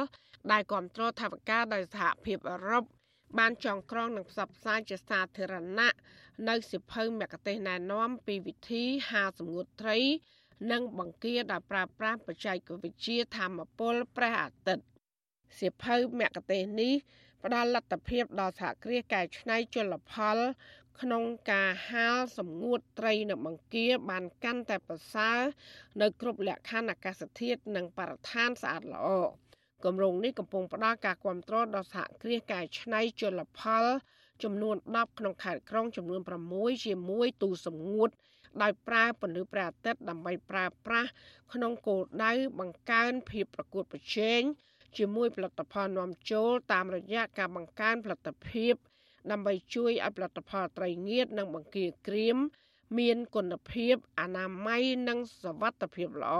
[0.51, 2.83] ដែលគ្រប់គ្រងថវិកាដោយសហភាពអឺរ៉ុប
[3.37, 5.93] បានចងក្រងនិងផ្សព្វផ្សាយជាសាធារណៈ
[6.49, 9.99] នៅសិភៅមគ្គទេសណែនាំពីវិធីហាសម្ងួតត្រី
[10.71, 14.85] និងបង្គាដោយប្រើប្រាស់បច្ចេកវិទ្យាធម្មពលព្រះអាទិត្យ
[15.59, 16.93] សិភៅមគ្គទេសនេះ
[17.43, 20.37] ផ្ដល់លទ្ធភាពដល់សហគ្រាសកែច្នៃជលផល
[21.01, 25.39] ក្នុងការហាលសម្ងួតត្រីនៅបង្គាបានកាន់តែប្រសើរ
[26.01, 29.07] នៅគ្រប់លក្ខខណ្ឌអាកាសធាតុនិងបរិស្ថានស្អាតល្អ
[29.85, 33.85] គម្រោងនេះកំពុងផ្ដល់ការគ្រប់គ្រងដល់សហគ្រាសកែច្នៃជលផល
[34.43, 36.21] ចំនួន10ក្នុងខេត្តក្រុងចំនួន
[36.53, 38.09] 6ជាមួយទូសម្ងួត
[38.61, 41.09] ដោយប្រើពន្លឺព្រះអាទិត្យដើម្បីប្រើប្រាស់
[41.53, 44.41] ក្នុងគោលដៅបង្កើនភាពប្រកួតប្រជែង
[44.97, 48.73] ជាមួយផលិតផលនាំចូលតាមរយៈការបង្កើនផលិតភាព
[49.31, 52.37] ដើម្បីជួយឲ្យផលិតផលត្រីងៀតនិងបង្គាក្រៀម
[52.97, 56.35] មានគុណភាពអនាម័យនិងសុវត្ថិភាពល្អ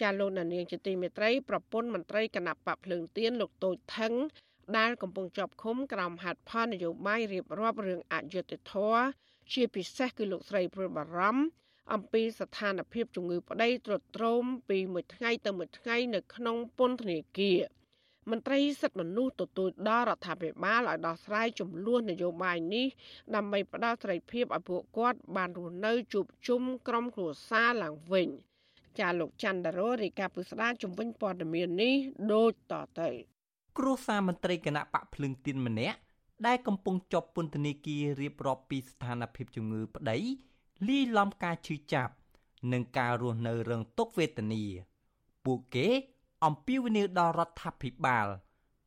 [0.00, 4.14] ចាលោកនាងជាទីមេត្រីប្រពន្ធមន្ត្រីគណៈបកភ្លើងទៀនលោកតូចថង
[4.78, 9.02] ដែលកំពុងជាប់ឃុំក្រោមហេតុផលនយោបាយរៀបរាប់រឿងអយុត្តិធម៌
[9.52, 11.44] ជាពិសេសគឺលោកស្រីព្រួយបារម្ភ
[11.92, 17.60] អំពីស្ថានភាពជំងឺប្តីទ្រុឌទ្រោមពីមួយថ្ងៃទៅមួយថ្ងៃនៅក្នុងពន្ធនាគារ
[18.30, 22.86] មន្ត្រីសិទ្ធិមនុស្សទទូចដល់រដ្ឋាភិបាលឲ្យដោះស្រាយចំនួននយោបាយនេះ
[23.34, 28.28] ដើម្បីផ្ដល់សេរីភាពឲ្យពួកគាត់បានរស់នៅជួបជុំក្រុមគ្រួសារឡើងវិញ
[28.98, 31.94] ចាលោកច័ន្ទរោរីកាពុស្ដាជំវិញព័ត៌មាននេះ
[32.32, 33.10] ដូចតទៅ
[33.78, 35.98] គ្រួសារមន្ត្រីគណៈបកភ្លឹងទៀនម្នាក់
[36.46, 40.18] ដែលកំពុងជាប់ពន្ធនាគាររៀបរាប់ពីស្ថានភាពជំងឺប្តី
[40.88, 42.14] លាយឡំការឈឺចាប់
[42.72, 44.64] និងការរស់នៅរងទុក្ខវេទនា
[45.44, 45.88] ពួកគេ
[46.44, 48.26] អំពាវនាវដល់រដ្ឋាភិបាល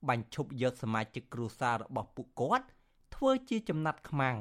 [0.10, 2.68] បញ្ឈប់យកសមាជិកគ្រួសាររបស់ពួកគាត់
[3.16, 4.38] ធ្វើជាចំណាត់ខ្មាំង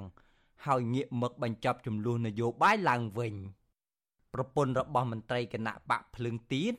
[0.67, 3.35] ហើយងាកមកបញ្ចប់ចំនួននយោបាយឡើងវិញ
[4.35, 6.73] ប្រពន្ធរបស់មន្ត្រីគណៈបកភ្លឹងទៀន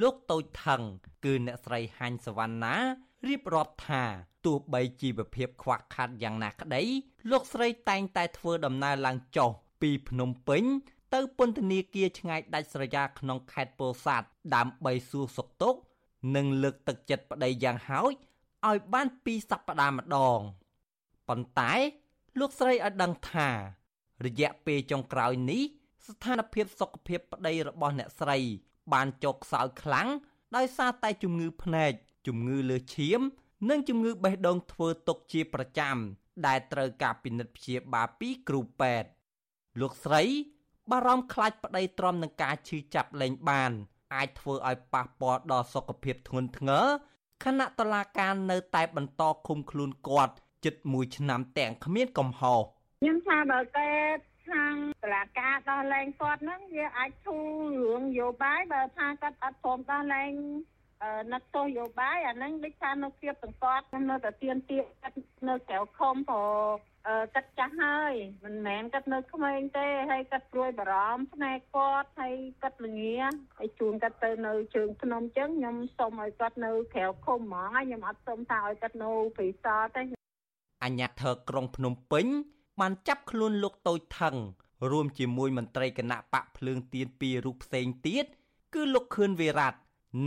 [0.00, 0.82] លោកតូចថង
[1.24, 2.76] គឺអ្នកស្រីហាញ់សវណ្ណា
[3.28, 4.04] រៀបរាប់ថា
[4.44, 6.82] ទោះបីជីវភាពខ្វះខាតយ៉ាងណាក្តី
[7.30, 9.50] លោកស្រីតែងតែធ្វើដំណើរឡើងចុះ
[9.82, 10.64] ពីភ្នំពេញ
[11.14, 15.78] ទៅពន្ធនាគារឆ្ងាយដាច់ស្រយាលក្នុងខេត្តពោធិ៍សាត់ដើម្បីសួរសុខទុក្ខ
[16.36, 18.12] និងលើកទឹកចិត្តប្តីយ៉ាងហោច
[18.68, 20.38] ឲ្យបានពីសប្តាហ៍ម្ដង
[21.28, 21.72] ប៉ុន្តែ
[22.38, 23.48] លោកស្រីឲ្យដឹងថា
[24.26, 25.62] រយៈពេលចុងក្រោយនេះ
[26.06, 28.38] ស្ថានភាពសុខភាពប្តីរបស់អ្នកស្រី
[28.92, 30.08] បានចុះខ្សោយខ្លាំង
[30.56, 31.92] ដោយសារតែជំងឺភ្នែក
[32.26, 33.20] ជំងឺលើឈាម
[33.68, 35.96] និងជំងឺបេះដូងធ្វើទុកជាប្រចាំ
[36.46, 39.08] ដែលត្រូវការពិនិត្យព្យាបាលពីគ្រូពេទ្យ
[39.80, 40.22] លោកស្រី
[40.90, 43.72] បារម្ភខ្លាចប្តីទ្រាំនឹងការឈឺចាប់លែងបាន
[44.14, 46.86] អាចធ្វើឲ្យប៉ះពាល់ដល់សុខភាពធ្ងន់ធ្ងរ
[47.44, 52.60] ខណៈតឡាការនៅតែបន្តឃុំខ្លួនគាត់ជិត1ឆ្នាំទាំងគ្មានកំហុស
[53.00, 53.90] ខ្ញុំថាបើតែ
[54.48, 57.44] ខាងតឡាការដោះលែងគាត់ហ្នឹងវាអាចធូរ
[57.82, 60.32] រឿងយោបាយបើថាគាត់អត់ព្រមដោះលែង
[61.32, 65.16] នឹកទោសយោបាយអាហ្នឹងដូចថានៅគៀបទាំងគាត់នៅតែទៀនទៀគាត់
[65.48, 66.42] នៅក្រៅខំក៏
[67.34, 73.16] គាត់ចាស់ហើយមិនមែនគាត់នៅក្មេងទេហើយគាត់ព្រួយបារម្ភផ្នែកគាត់ហើយគាត់ល្ងា
[73.58, 80.02] ហើយជូនគាត់ទៅនៅជើងភ្នំចឹងខ្ញុំសុំឲ្យគាត់នៅក្រៅឃុំហ្មងខ្ញុំអត់សុំថាឲ្យគាត់នៅព្រៃសរទេ
[80.84, 82.26] អញ្ញាធរក្រុងភ្នំពេញ
[82.80, 84.36] បានចាប់ខ្លួនលោកតូចថង
[84.90, 88.26] រួមជាមួយមន្ត្រីគណៈបកភ្លើងទៀនពីររូបផ្សេងទៀត
[88.74, 89.72] គឺលោកខឿនវិរៈ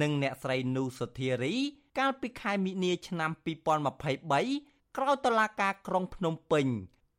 [0.01, 1.55] និងអ្នកស្រីនូសុធារី
[1.97, 3.31] កាលពីខែមិនិនាឆ្នាំ
[4.13, 6.65] 2023ក្រោយតុលាការក្រុងភ្នំពេញ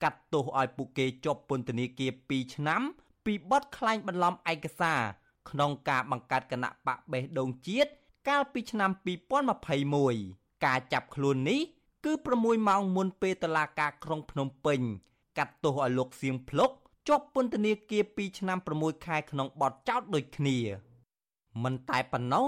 [0.02, 2.80] កាត់ទោសឲ្យពួកគេជាប់ពន្ធនាគារ2ឆ្នាំ
[3.24, 5.00] ពីបទក្លែងបន្លំឯកសារ
[5.50, 7.90] ក្នុងការបង្កើតគណៈបកបេះដូងជាតិ
[8.28, 8.90] កាលពីឆ្នាំ
[9.82, 11.60] 2021ការចាប់ខ្លួននេះ
[12.04, 14.80] គឺ6ម៉ោងមុនពេលតុលាការក្រុងភ្នំពេញ
[15.38, 16.70] កាត់ទោសឲ្យលោកសៀងភ្លុក
[17.08, 20.58] ជាប់ពន្ធនាគារ2ឆ្នាំ6ខែក្នុងបទចោទដូចគ្នា
[21.64, 22.46] មិនតែប៉ុណ្ណោះ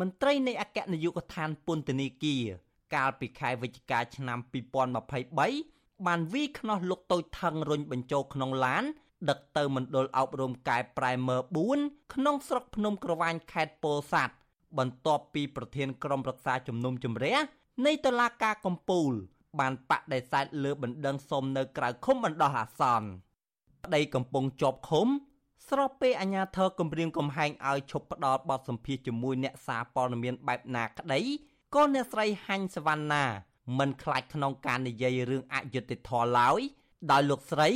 [0.00, 2.44] មន្ត្រីនៃអគ្គនាយកដ្ឋានពន្ធនាគារ
[2.94, 4.38] កាលពីខែវិច្ឆិកាឆ្នាំ
[5.22, 8.84] 2023បានវីខ្នោះលោកតូចថងរុញបញ្ចូលក្នុងឡាន
[9.30, 11.36] ដឹកទៅមណ្ឌលអប់រំកែប្រែមើ
[11.76, 14.34] 4ក្នុងស្រុកភ្នំក្រវាញខេត្តពោធិ៍សាត់
[14.78, 17.36] បន្ទាប់ពីប្រធានក្រុមប្រឹក្សាជំនុំជម្រះ
[17.86, 19.12] នៃតុលាការកំពូល
[19.60, 23.08] បានបដិសេធលើបណ្ដឹងសុំនៅក្រៅឃុំបណ្ដោះអាសន្ន
[23.84, 25.06] ប្តីកំពុងជាប់ឃុំ
[25.68, 31.20] ស្របពេលអាជ្ញាធរគម្រាមកំហែងឲ្យឈប់ផ្ដល់បទសម្ភាសជាមួយអ្នកសារព័ត៌មានបែបណាក្តី
[31.74, 33.24] ក៏អ្នកស្រីហាញ់សវណ្ណា
[33.78, 36.60] មិនខ្លាចក្នុងការនិយាយរឿងអយុត្តិធម៌ឡើយ
[37.10, 37.70] ដោយលោកស្រី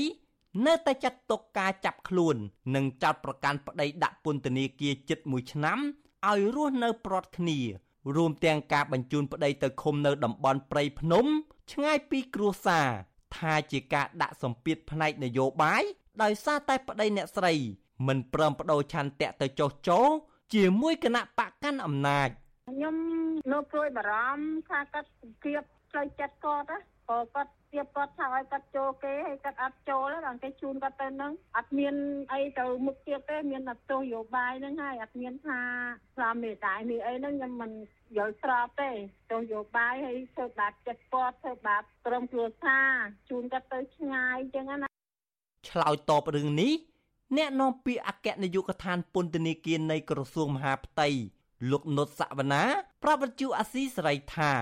[0.67, 2.37] នៅតែចាត់ទុកការចាប់ខ្លួន
[2.75, 5.79] និងចោទប្រកាន់ប្តីដាក់ពន្ធនាគារជិត1ឆ្នាំ
[6.29, 7.59] ឲ្យរស់នៅប្រត់គ្នា
[8.17, 11.27] រួមទាំងការបញ្ជូនប្តីទៅឃុំនៅតំបន់ព្រៃភ្នំ
[11.73, 12.89] ឆ្ងាយពីគ្រួសារ
[13.37, 15.83] ថាជាការដាក់សម្ពាធផ្នែកនយោបាយ
[16.23, 17.53] ដោយសារតែប្តីអ្នកស្រី
[18.07, 20.01] មិនព្រមបដូរឆន្ទៈទៅចុះចោ
[20.55, 22.29] ជាមួយគណៈបកកាន់អំណាច
[22.69, 22.97] ខ្ញុំ
[23.53, 25.09] នៅព្រួយបារម្ភថាគាត់
[25.45, 31.95] គៀបផ្លូវចិត្តគាត់ណាក៏គាត់គៀបគាត់ថាឲ្យគាត់ចូលគេហើយគាត់អត់ចូលទេដល់គេជូនគាត់ទៅនឹងអត់មាន
[32.33, 35.61] អីទៅមុខទៀតទេមានតែទោសយោបាយហ្នឹងហើយអត់មានថា
[36.15, 37.71] ស្លាមមេតាយនេះអីហ្នឹងខ្ញុំមិន
[38.17, 38.91] យល់ស្របទេ
[39.31, 42.91] ទោសយោបាយហើយធ្វើបាបចិត្តគាត់ធ្វើបាបក្រុមគ្រួសារ
[43.31, 44.98] ជូនគាត់ទៅឆ្ងាយអញ្ចឹងណា
[45.71, 46.73] ឆ្លើយតបរឿងនេះ
[47.37, 51.09] អ្នកនាំពាក្យអគ្គនាយកដ្ឋានពន្ធនាគារនៃក្រសួងមហាផ្ទៃ
[51.71, 52.65] លោកនុតសវណ្ណា
[53.03, 54.53] ប្រាប់វិទ្យុអាស៊ីសេរីថា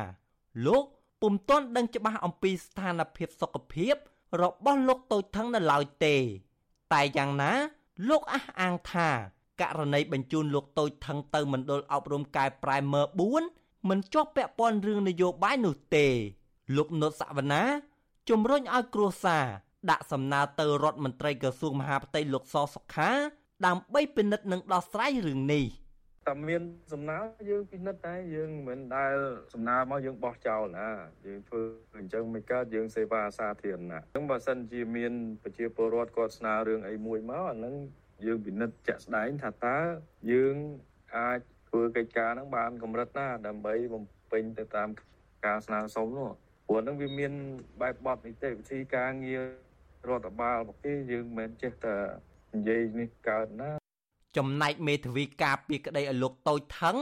[0.67, 0.85] លោក
[1.23, 3.95] ពុំទាន់ដឹងច្បាស់អំពីស្ថានភាពសុខភាព
[4.43, 6.17] របស់លោកតូចថងនៅឡើយទេ
[6.93, 7.53] តែយ៉ាងណា
[8.09, 9.09] លោកអះអាងថា
[9.61, 13.03] ករណីបញ្ជូនលោកតូចថងទៅមណ្ឌលអប់រំកែប្រែមើ
[13.45, 16.07] 4មិនជាប់ពាក់ព័ន្ធរឿងនយោបាយនោះទេ
[16.77, 17.63] លោកនុតសវណ្ណា
[18.29, 19.47] ជំរុញឲ្យគ្រួសារ
[19.91, 23.11] ដាក់សំណើទៅរដ្ឋមន្ត្រីក្រសួងមហាផ្ទៃលោកសសុខា
[23.67, 25.65] ដើម្បីពិនិត្យនិងដោះស្រាយរឿងនេះ
[26.29, 26.63] តែមាន
[26.93, 27.19] សំណើ
[27.51, 29.15] យើងពិនិត្យតែយើងមិនដែល
[29.55, 30.89] សំណើមកយើងបោះចោលណា
[31.27, 31.63] យើងធ្វើ
[31.99, 35.13] អញ្ចឹងមិនកើតយើងសេវាសាធារណៈអញ្ចឹងបើសិនជាមាន
[35.43, 37.75] ប្រជាពលរដ្ឋគាត់ស្នើរឿងអីមួយមកអាហ្នឹង
[38.27, 39.79] យើងពិនិត្យជាក់ស្ដែងថាតើ
[40.33, 40.57] យើង
[41.17, 44.89] អាចធ្វើកិច្ចការហ្នឹងបានកម្រិតណាដើម្បីបំពេញទៅតាម
[45.47, 46.31] ការស្នើសុំនោះ
[46.67, 47.33] ព្រោះហ្នឹងវាមាន
[47.81, 49.43] បែបបទនីតិវិធីការងារ
[50.09, 51.97] រដ្ឋបាលមកទេយើងមិនមែនចេះតែ
[52.55, 53.71] និយាយនេះកើតណា
[54.37, 56.97] ចំណែកមេធាវីការពីក្តីឲ្យលោកតូចថង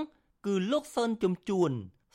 [0.47, 1.71] គឺលោកសឿនជំជួន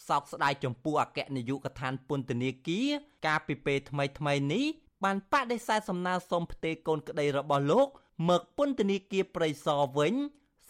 [0.07, 2.89] សោកស្ដាយចំពោះអគ្គនាយកដ្ឋានពន្ធនាគារ
[3.27, 4.65] ការពីពេលថ្មីថ្មីនេះ
[5.03, 7.87] បានបដិសេធសំណើសុំផ្ទេរកូនក្តីរបស់លោក
[8.29, 10.13] មកពន្ធនាគារព្រៃសរវិញ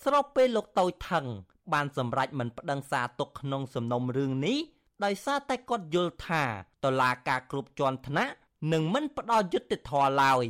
[0.04, 1.26] ស្របពេលលោកតូចថង
[1.74, 4.58] បានសម្រេចមិនប្តឹងសារទុកក្នុងសំណុំរឿងនេះ
[5.06, 6.44] ដោយសារតែគាត់យល់ថា
[6.84, 8.34] តឡាការគ្រប់ជាន់ថ្នាក់
[8.74, 10.46] នឹងមិនផ្ដល់យុត្តិធម៌ឡើយ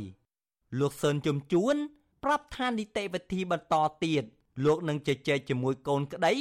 [0.78, 1.76] លោកសឿនជំជួន
[2.24, 4.24] ប្រាប់ថានីតិវិធីបន្តទៀត
[4.64, 6.34] លោកនឹងជជែកជាមួយកូនក្តី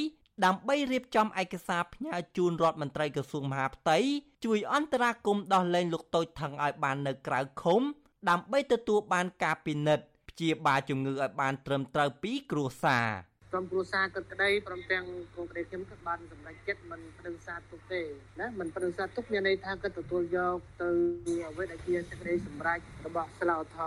[0.45, 3.97] ដើម្បីរៀបចំឯកសារផ្ញើជូនរដ្ឋមន្ត្រីក្រសួងមហាផ្ទៃ
[4.45, 7.81] ជួយអន្តរាគមន៍ដោះលែងលោកតូចថងឲ្យបាននៅក្រៅឃុំ
[8.29, 13.07] ដើម្បីទទួលបានការពិនិត្យព្យាបាលជំងឺឲ្យបានត្រឹមត្រូវពីគ្រួសារ
[13.51, 18.01] ក្រុមគ្រួសារគិតក្តីព្រមទាំងកូនក្តីខ្ញុំក៏បានសម្រេចចិត្តមិនប្រឹងសារទុកទេ
[18.39, 20.89] ណាមិនប្រឹងសារទុកមានន័យថាគិតទទួលយកទៅ
[21.49, 23.79] អ្វីដែលជាសេចក្តីសម្រេចរបស់ស្លោកថ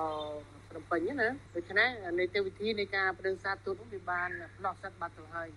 [0.70, 1.88] ភ្នំពេញណាដូច្នេះ
[2.18, 5.48] នីតិវិធីនៃការប្រឹងសារទូតនោះវាបានផ្ដោះសិតបាត់ទៅហើយ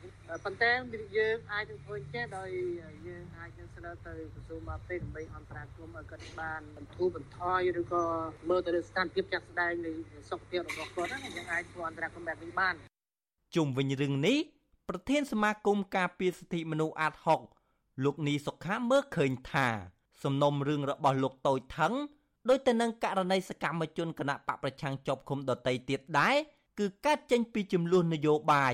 [0.44, 0.72] ប៉ុន្តែ
[1.18, 2.50] យើងអាចនឹងធ្វើចេះដោយ
[3.08, 8.04] យើងអាចនឹងស្នើទៅក្រសួងមកពេលដើម្បីអន្តរាគមន៍ឲ្យគាត់បានបន្ធូរបន្ថយឬក៏
[8.50, 9.92] មើលទៅលើស្ថានភាពចាក់ស្ដែងនៃ
[10.30, 12.76] សុខភាពរបស់គាត់ណាយើងអាចធ្វើអន្តរាគមន៍បែបនេះបាន
[13.56, 14.38] ជុំវិញរឿងនេះ
[14.90, 17.14] ប្រធានសមាគមការពារសិទ្ធិមនុស្សអាត
[17.60, 19.68] 6លោកនីសុខាមើលឃើញថា
[20.24, 21.94] សំណុំរឿងរបស់លោកតូចថង
[22.50, 26.36] ដោយទៅនឹងករណីសកម្មជនគណៈបកប្រឆាំងជាប់ឃុំដតីទៀតដែរ
[26.80, 28.74] គឺកើតចេញពីចំនួននយោបាយ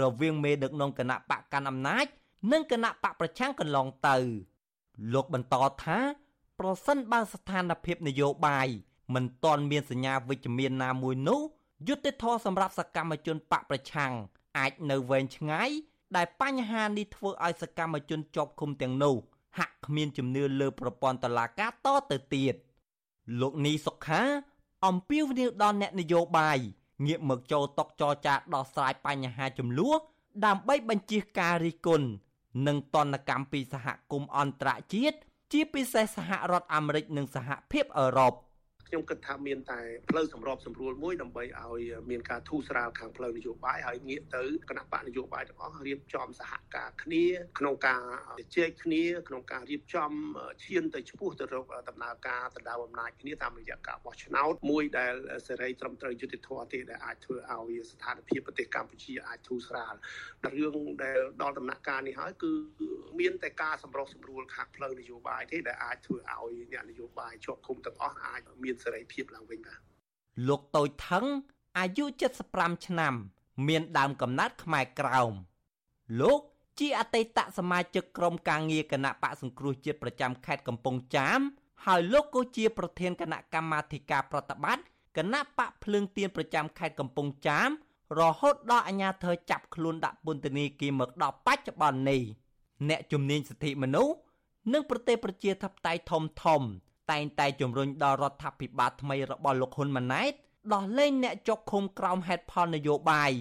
[0.00, 2.06] រវាងមេដឹកនាំគណៈបកកាន់អំណាច
[2.52, 4.16] និងគណៈបកប្រឆាំងកន្លងទៅ
[5.12, 5.98] លោកបន្តថា
[6.58, 8.68] ប្រសិនបើស្ថានភាពនយោបាយ
[9.14, 11.40] មិនទាន់មានសញ្ញាវិជ្ជមានណាមួយនោះ
[11.86, 14.12] យុទ្ធធរសម្រាប់សកម្មជនបកប្រឆាំង
[14.58, 15.70] អាចនៅវែងឆ្ងាយ
[16.16, 19.14] ដែលបញ្ហានេះធ្វើឲ្យសកម្មជនជាប់ឃុំទាំងនោះ
[19.58, 22.54] ហាក់គ្មានជំនឿលើប្រព័ន្ធតុលាការតទៅទៀត។
[23.40, 24.22] លោកនីសុខា
[24.86, 26.58] អំពាវនាវដល់អ្នកនយោបាយ
[27.06, 29.98] ងាកមកចូលតុចរចាដោះស្រាយបញ្ហាចំនួន
[30.46, 32.08] ដើម្បីបញ្ជៀសការរិះគន់
[32.66, 35.18] និងតនកម្មពីសហគមន៍អន្តរជាតិ
[35.52, 38.32] ជាពិសេសសហរដ្ឋអាមេរិកនិងសហភាពអឺរ៉ុប។
[38.92, 39.80] ខ្ញុំគិតថាមានតែ
[40.10, 41.80] ផ្លូវសម្របសម្រួលមួយដើម្បីឲ្យ
[42.10, 47.24] មានការធូរស្រាលខាងផ្លូវនយោបាយហើយងាកទៅគណៈបកនយោបាយទាំងអស់រៀបចំសហការគ្នា
[47.58, 48.02] ក្នុងការ
[48.40, 50.12] ជជែកគ្នាក្នុងការរៀបចំ
[50.64, 55.14] ឈានទៅឆ្ពោះទៅរកដំណើរការដណ្ដើមអំណាចគ្នាតាមរយៈការបោះឆ្នោតមួយដែល
[55.46, 59.94] សេរីត្រឹមត្រូវយុត្តិធម៌ទេដែលអាចធ្វើឲ្យស្ថានភាពប្រទេសកម្ពុជាអាចធូរស្រាល
[60.56, 62.52] រឿងដែលដល់ដំណាក់កាលនេះហើយគឺ
[63.20, 69.80] មានតែការសម្រុះសម្រួលខាងផ្លូវនយោបាយទេដែលអាចធ្វើឲ្យអ្នកនយោបាយជាប់ឃុំទាំងអស់អាចមានសេរីភាពឡើងវិញបាទ
[70.48, 71.26] លោកតូចថង
[71.78, 72.04] អាយុ
[72.44, 73.14] 75ឆ្នាំ
[73.68, 75.32] មានដើមកំណត់ខ្មែរក្រោម
[76.20, 76.40] លោក
[76.78, 81.40] ជាអតីតសមាជិកក្រុមការងារគណៈបកសង្គ្រោះជាតិប្រចាំខេត្តកំពង់ចាម
[81.86, 84.82] ហើយលោកក៏ជាប្រធានគណៈកម្មាធិការប្រតិបត្តិ
[85.16, 87.68] គណៈបកភ្លើងទៀនប្រចាំខេត្តកំពង់ចាម
[88.20, 92.22] រហូតដល់អាជ្ញាធរចាប់ខ្លួនដាក់ពន្ធនាគារមកដល់បច្ចុប្បន្ននេះ
[92.88, 94.14] អ្នកជំនាញសិទ្ធិមនុស្ស
[94.72, 96.62] និងប្រទេសប្រជាធិបតេយ្យធំធំ
[97.10, 100.32] តែងតែជំរុញដល់រដ្ឋាភិបាលថ្មីរបស់លោកហ៊ុនម៉ាណែត
[100.72, 103.32] ដោះលែងអ្នកជាប់ឃុំក្រោមហេតុផលនយោបាយ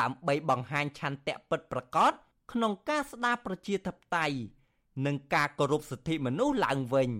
[0.00, 2.12] ដើម្បីបង្ហាញឆន្ទៈពិតប្រាកដ
[2.52, 4.36] ក្នុងការស្ដារប្រជាធិបតេយ្យ
[5.06, 7.10] និងការគោរពសិទ្ធិមនុស្សឡើងវិញ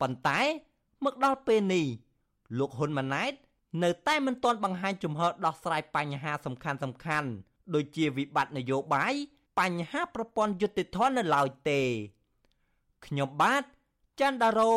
[0.00, 0.40] ប៉ុន្តែ
[1.04, 1.86] មកដល់ពេលនេះ
[2.58, 3.32] លោកហ៊ុនម៉ាណែត
[3.82, 7.28] នៅតែមិនទាន់បង្ហាញជំហរដោះស្រាយបញ្ហាសំខាន់សំខាន់
[7.74, 9.14] ដូចជាវិបត្តិនយោបាយ
[9.60, 11.80] បញ្ហាប្រព័ន្ធយុតិធម៌នៅឡើយទេ
[13.06, 13.62] ខ្ញុំបាទ
[14.20, 14.72] ច័ន្ទដារោ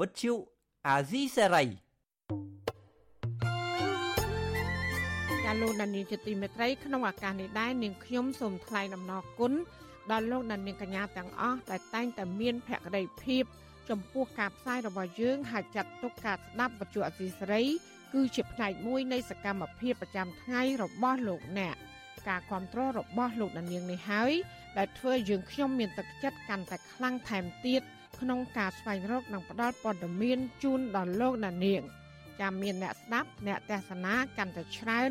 [0.00, 0.34] វិទ្យុ
[0.88, 9.52] អាស៊ីសេរីាលោកដានីជាទីមេត្រីក្នុងឱកាសនេះដែរនាងខ្ញុំសូមថ្លែងអំណរគុណ
[10.10, 13.44] ដល់លោកដានីកញ្ញាទាំងអស់ដែលតែងតែមានភក្ដីភាព
[13.88, 17.62] ចំពោះការផ្សាយរបស់យើងហើយចាត់ទុកការស្ដាប់វិទ្យុអសីសេរី
[18.14, 21.76] គឺជាផ្នែកមួយនៃសកម្មភាពប្រចាំថ្ងៃរបស់លោកអ្នក
[22.28, 24.32] ការគ្រប់គ្រងរបស់លោកដានៀងនេះហើយ
[24.78, 27.82] ដែលធ្វើយើងខ្ញុំមានទឹកចិត្តកាន់តែខ្លាំងថែមទៀត
[28.20, 31.82] ក្នុងការស្វែងរកនិងផ្តល់ព័ត៌មានជូនដល់លោកអ្នកនាង
[32.40, 35.10] ចាំមានអ្នកស្ដាប់អ្នកទេសនាកាន់តែច្រើន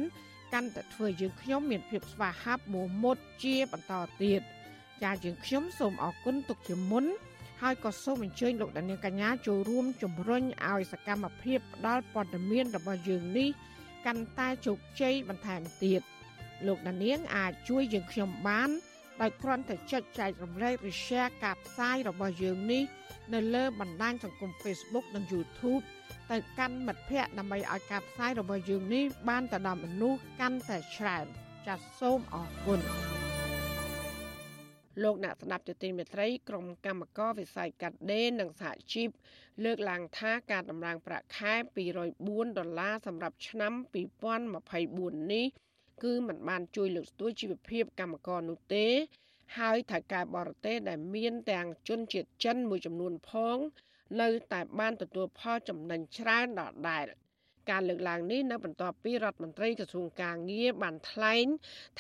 [0.54, 3.94] កាន់តែធ្វើយើងខ្ញុំមានភាពស្វាហាប់មោះមុតជាបន្ត
[4.24, 4.42] ទៀត
[5.04, 7.06] ចាយើងខ្ញុំសូមអរគុណទុកជាមុន
[7.62, 13.50] ហើយក៏សូមអញ្ជើញលោកដានៀងកញ្ញាចូលរួមជំរុញឲ្យសកម្មភាពផ្ដល់ព័ត៌មានរបស់យើងនេះ
[14.06, 16.02] កាន់តែជោគជ័យបន្ថែមទៀត
[16.68, 18.70] លោកដានៀងអាចជួយយើងខ្ញុំបាន
[19.22, 22.84] ដោយគ្រាន់តែចុចចែករំលែកឬ share ការផ្សាយរបស់យើងនេះ
[23.34, 25.84] នៅលើបណ្ដាញសង្គម Facebook និង YouTube
[26.32, 31.26] ទៅកាន់មិត្តភ័ក្តិដើម្បីឲ្យការផ្សាយរបស់យើងនេះបានទៅដល់មនុស្សកាន់តែច្រើន
[31.68, 32.80] ចាសសូមអរគុណ
[35.04, 39.10] លោកអ្នកស្ដាប់ទទីមេត្រីក្រុមកម្មការវិស័យកាត់ដេរនិងសហជីព
[39.64, 41.54] លើកឡើងថាការតម្លើងប្រាក់ខែ
[42.06, 43.74] 204ដុល្លារសម្រាប់ឆ្នាំ
[44.52, 45.46] 2024នេះ
[46.04, 48.88] គឺมันបានជួយលើកស្ទួយជីវភាពកម្មករនោះទេ
[49.58, 53.58] ហើយថៅកែបរទេសដែលមានទាំងជនជាតិចិនមួយចំនួនផង
[54.22, 57.06] នៅតែបានទទួលផលចំណេញច្រើនដដែល
[57.70, 61.46] ការលើកឡើងនេះនៅបន្ទាប់ពីរដ្ឋមន្ត្រីក្រសួងកាងារបានថ្លែង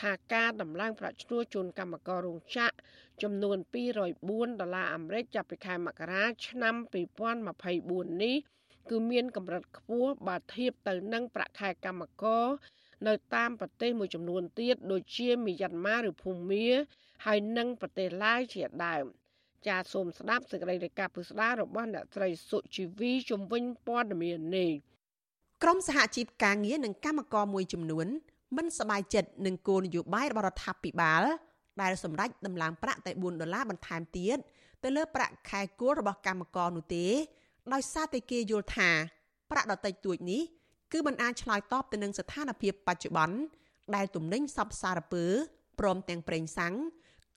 [0.01, 2.75] ថាការដំឡើងប្រាក់ឈ្នួលជូនកម្មកររោងចក្រ
[3.23, 3.57] ចំនួន
[4.07, 6.75] 204ដុល្លារអាមេរិកចាប់ពីខែមករាឆ្នាំ
[7.49, 8.35] 2024នេះ
[8.89, 12.45] គឺមានកម្រិតខ្ពស់បើធៀបទៅនឹងប្រាក់ខែកម្មករ
[13.07, 16.67] នៅតាមប្រទេសមួយចំនួនទៀតដូចជាមីយ៉ាន់ម៉ាឬភូមា
[17.25, 19.05] ហើយនិងប្រទេសឡាវជាដើម
[19.67, 24.71] ចាសសូមស្ដាប់សេចក្តីរាយការណ៍ពិស្ដាររបស់អ្នកស្រីសុជីវីជំវិញព័ត៌មាននេះ
[25.63, 28.07] ក្រមសហជីពការងារនិងកម្មករមួយចំនួន
[28.57, 31.23] មិនសប្បាយចិត្តនឹងគោលនយោបាយរបស់រដ្ឋាភិបាល
[31.81, 34.37] ដែលសម្រេចដំឡើងប្រាក់តែ4ដុល្លារបន្ថែមទៀត
[34.83, 37.05] ទៅលើប្រាក់ខែគោលរបស់កម្មករនោះទេ
[37.73, 38.89] ដោយសារតែគេយល់ថា
[39.51, 40.41] ប្រាក់ដតេចទួចនេះ
[40.92, 43.38] គឺมันអាចឆ្លើយតបទៅនឹងស្ថានភាពបច្ចុប្បន្ន
[43.94, 45.24] ដែលទំនិញសពសារពើ
[45.80, 46.74] ព្រមទាំងប្រេងសាំង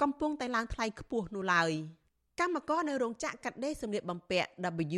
[0.02, 1.72] កំពុងតែឡើងថ្លៃខ្ពស់នោះឡើយ
[2.40, 4.50] កម្មករនៅរោងចក្រកាត់ដេរសម្លៀកបំពាក់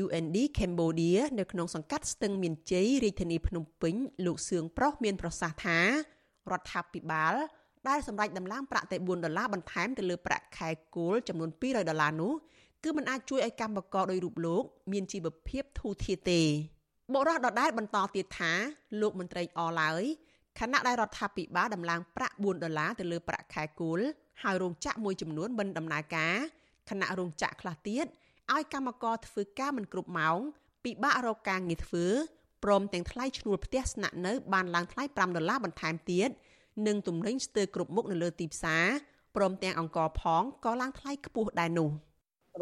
[0.02, 3.96] WND Cambodia នៅក្នុងសង្កាត់ស្ទឹងមានជ័យរាជធានីភ្នំពេញ
[4.26, 5.80] លោកសឿងប្រុសមានប្រសាសន៍ថា
[6.52, 7.34] រដ្ឋាភិបាល
[7.88, 12.34] ដែលសម្រេចដំឡើងប្រាក់តែ4ដុល្លារបន្ថែមទៅលើប្រាក់ខែគោលចំនួន200ដុល្លារនោះ
[12.84, 16.42] គឺมันអាចជួយឲ្យកម្មករដោយរូបលោកមានជីវភាពធូរធារទេ
[17.15, 18.53] បុរសដដែលបន្តទៀតថា
[19.01, 20.03] លោកមន្ត្រីអឡើយ
[20.59, 24.01] ខណៈដែលរដ្ឋាភិបាលដំឡើងប្រាក់4ដុល្លារទៅលើប្រាក់ខែគោល
[24.43, 26.35] ហើយរោងចក្រមួយចំនួនមិនដំណើរការ
[26.91, 28.07] ខណៈរោងចក្រខ្លះទៀត
[28.53, 30.39] ឲ្យកម្មករធ្វើការមិនគ្រប់ម៉ោង
[30.85, 32.07] ពិបាករកការងារធ្វើ
[32.65, 36.31] ព្រមទាំងថ្លៃឈ្នួលផ្ទះស្នាក់នៅបានឡើងថ្លៃ5ដុល្លារបន្ថែមទៀត
[36.87, 38.87] និងទំនិញស្ទើរគ្រប់មុខនៅលើទីផ្សារ
[39.37, 41.91] ព្រមទាំងអង្គរផងក៏ឡើងថ្លៃខ្ពស់ដែរនោះ។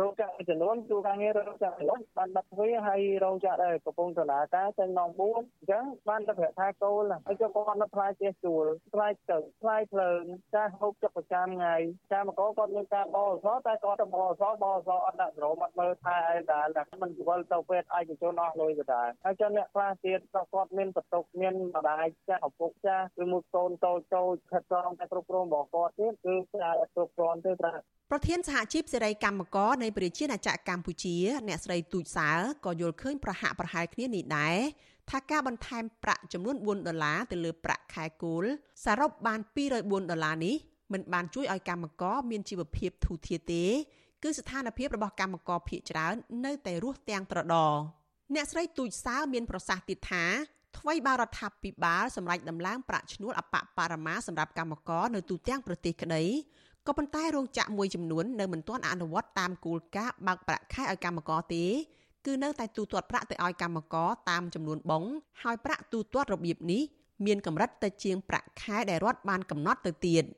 [0.01, 10.23] រោងចក្រចំនួនជួការងាររោងចក្រទាំងបានបាត់ទ្វាហើយរោងចក្រដែលកំពុងដំណើរការចេញម៉ោង4អញ្ចឹងបានតែប្រាក់ខែគោលហើយចុះគាត់នៅថ្លៃជិះជួលថ្លៃទឹកថ្លៃភ្លើង
[10.55, 11.77] ចាស់ហូបចុកប្រចាំថ្ងៃ
[12.13, 16.67] ចាមកគាត់មានការបោអសតែគាត់ទៅបោអសបោអសអត់ដាក់ស្រោមអត់មើលថែអីដែរ
[17.03, 26.35] មិនវល់ទៅពេទ្យឯកជនអស់លុយក៏ដែរហើយចឹងអ្នកខ្លះទៀតគាត់មានបន្ទុកមានម្ដាយចាស់ឪពុកចាស់ឬមួយកូនតូចតូចខិតក្រងតែគ្រប់គ្រងរបស់គាត់ទៀតគឺ
[26.65, 27.75] អាចអត់គ្រប់គ្រាន់ទេប្រា
[28.13, 31.17] ប្រធានសហជីពសេរីកម្មករនៃប្រជាណាចក្រកម្ពុជា
[31.49, 32.31] អ្នកស្រីទូចសើ
[32.65, 34.57] ក៏យល់ឃើញប្រហាក់ប្រហែលគ្នានេះដែរ
[35.11, 38.45] ថាការបន្ថែមប្រាក់ចំនួន4ដុល្លារទៅលើប្រាក់ខែគោល
[38.85, 40.57] សរុបបាន204ដុល្លារនេះ
[40.93, 43.65] មិនបានជួយឲ្យកម្មករមានជីវភាពធូរធារទេ
[44.23, 46.15] គឺស្ថានភាពរបស់កម្មករភៀកច្រើន
[46.45, 47.75] នៅតែរស់ទាំងត្រដរ
[48.35, 50.25] អ្នកស្រីទូចសើមានប្រសាសន៍ទៀតថា
[50.79, 56.25] ថ្មីបារដ្ឋាភិបាលសម្រាប់ដំឡើងប្រាក់ឈ្នួលអបបរមាសម្រាប់កម្មករនៅទូទាំងប្រទេសក្តី
[56.89, 61.65] ក៏ប៉ុន្តែរោងចក្រមួយចំនួននៅមិនទាន់អនុវត្តតាមគោលការណ៍បើកប្រាក់ខែឲ្យកម្មករទេ
[62.27, 65.05] គឺនៅតែទូទាត់ប្រាក់ទៅឲ្យកម្មករតាមចំនួនបង
[65.43, 66.83] ហើយប្រាក់ទូទាត់របៀបនេះ
[67.27, 70.25] មានកម្រិតទៅជាងប្រាក់ខែដែលរដ្ឋបានកំណត់ទៅទៀត។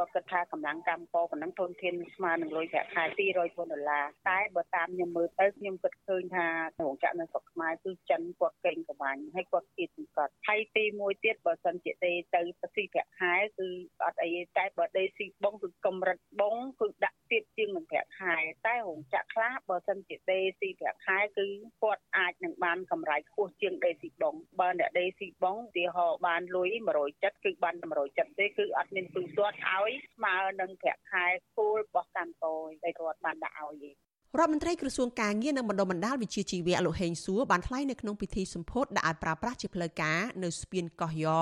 [0.00, 6.46] គាត់គិតថាកម្លាំងកម្មករប៉ុណ្ណឹងធនធានស្មើនឹងលុយប្រាក់ខែ200ដុល្លារតែបើតាមខ្ញុំមើលទៅខ្ញុំគិតឃើញថា
[6.82, 13.68] រោងចក្រនៅស្រុកខ្មែរគឺចិនគាត់កេងកមាញ់ហើយគាត់គៀតសង្កត់ហើយទីមួយទៀតបើសិនជាទេទៅស៊ីប្រាក់ខែគឺ
[14.04, 18.36] អត់អីតែបើដេស៊ីបងគឺកម្រិតបងគឺដាក់ទៀតជាងនឹងប្រាក់ខែ
[18.66, 21.46] តែរោងចក្រខ្លះបើសិនជាដេស៊ីប្រាក់ខែគឺ
[21.82, 26.70] គាត់អាចនឹងបានកម្រៃខ្ពស់ជាងដេស៊ីបងបើអ្នកដេស៊ីបងឧទាហរណ៍បានលុយ
[27.08, 27.74] 170គឺបាន
[28.06, 31.26] 170ទេគឺអត់មានទូទាត់ឲ្យយស្មើនឹងប្រាក់ខែ
[31.56, 33.96] គោលរបស់កម្មករដែលរដ្ឋបានដាក់ឲ្យឯង
[34.38, 41.40] រដ្ឋមន្ត្រីក្រសួងការងារនិងបណ្ដុំបណ្ដាលវិជាជីវៈលោកហេងសួរបានថ្លែងនៅក្នុងពិធីសម្ពោធដាក់ឲ្យប្រើប្រាស់ជាផ្លូវការនៅស្ពានកោះយ៉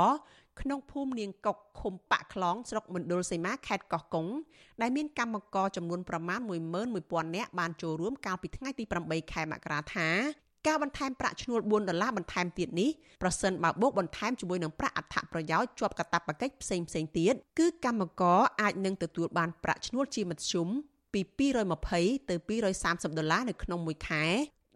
[0.61, 4.27] ក្នុងភូមិនាងកុកឃុំបាក់ខ្លងស្រុកមណ្ឌលសីមាខេត្តកោះកុង
[4.83, 6.41] ដែលមានកម្មករចំនួនប្រមាណ
[6.89, 10.09] 11000នាក់បានចូលរួមកាលពីថ្ងៃទី8ខែមករាថា
[10.67, 12.91] ការបន្ថែមប្រាក់ឈ្នួល4ដុល្លារបន្ថែមទៀតនេះ
[13.23, 20.69] ប្រសិនបើបូកបន្ថែមជាមួយនឹងប្រាក់អត្ថប្រយោជន៍ជាប់កាតព្វកិច្ចផ្សេងផ្សេងទៀតគឺកម្មករអាចនឹងទទួលបានប្រាក់ឈ្នួលជាមធ្យម
[21.13, 21.21] ពី
[21.77, 22.35] 220ទៅ
[22.77, 24.25] 230ដុល្លារនៅក្នុងមួយខែ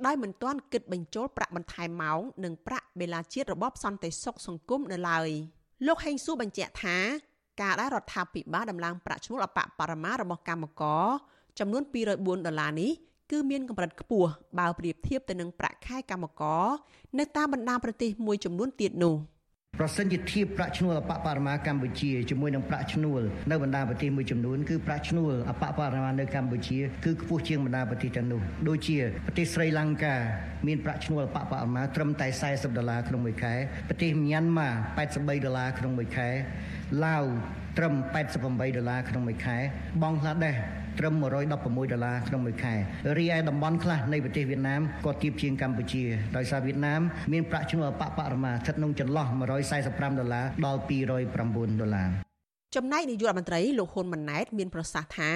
[0.07, 5.29] ដោយមិនទាន់គិតបញ្ចូលប្រាក់បន្ថែមម៉ោងនិងប្រាក់បេឡាជាតិរបបសន្តិសុខសង្គមនៅឡើយ
[5.87, 6.97] លោកហេងសួរបញ្ជាក់ថា
[7.63, 11.07] ការដែលរដ្ឋាភិបាលដំឡើងប្រាក់ឈ្នួលអបបរមារបស់កម្មករ
[11.59, 12.93] ចំនួន204ដុល្លារនេះ
[13.33, 16.65] គឺមានកម្រិតខ្ពស់បើប្រៀបធៀបទៅនឹងប្រាក់ខែកម្មករ
[17.19, 19.17] នៅតាមបណ្ដាប្រទេសមួយចំនួនទៀតនោះ។
[19.81, 23.21] ប្រសិនជាធៀបប្រាក់ឈ្នួលអបបរមាកម្ពុជាជាមួយនឹងប្រាក់ឈ្នួល
[23.51, 30.17] នៅបណ្ដាប្រទេសមួយចំនួនគឺប្រាក់ឈ្នួលអបបរមានៅកម្ពុជាគឺខ្ពស់ជាងបណ្ដាប្រទេសទាំងនោះដូចជាប្រទេសស្រីលង្កា
[30.67, 33.55] មានប្រាក់ឈ្នួលអបបរមាត្រឹមតែ40ដុល្លារក្នុងមួយខែ
[33.89, 34.71] ប្រទេសមីយ៉ាន់ម៉ា
[35.07, 36.29] 83ដុល្លារក្នុងមួយខែ
[37.05, 37.25] ឡាវ
[37.79, 37.95] ត្រឹម
[38.33, 39.57] 88ដុល្លារក្នុងមួយខែ
[40.03, 40.55] បង់ក្លាដេស
[40.99, 42.75] ត្រឹម116ដុល្លារក្នុងមួយខែ
[43.19, 46.05] រីឯតំបន់ខ្លះនៃប្រទេសវៀតណាមក៏ទាបជាងកម្ពុជា
[46.37, 47.01] ដោយសារវៀតណាម
[47.33, 49.27] មានប្រាក់ឈ្នួលអបបរមាស្ថិតក្នុងចន្លោះ
[49.73, 52.09] 145ដុល្លារដល់209ដុល្លារ
[52.77, 55.33] ចំណែកនាយករដ្ឋមន្ត្រីលោកហ៊ុនម៉ាណែតមានប្រសាសន៍ថា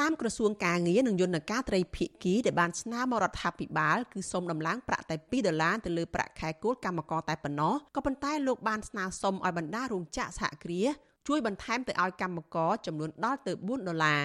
[0.00, 10.88] តាមក្រសួងការងារនិងយន្តការត្រីភិគីដែលបានស្នើមករដ្ឋាភិបាលគឺសូមដំឡើងប្រាក់តែ2ដុល្លារទៅលើប្រាក់ខែគោលកម្មករតែប៉ុណ្ណោះក៏ប៉ុន្តែលោកបានស្នើសុំឲ្យបណ្ដារោងចក្រសហគ្រាស
[11.26, 14.22] ជួយបន្ថែមទៅឲ្យកម្មករចំនួនដល់ទៅ4ដុល្លារ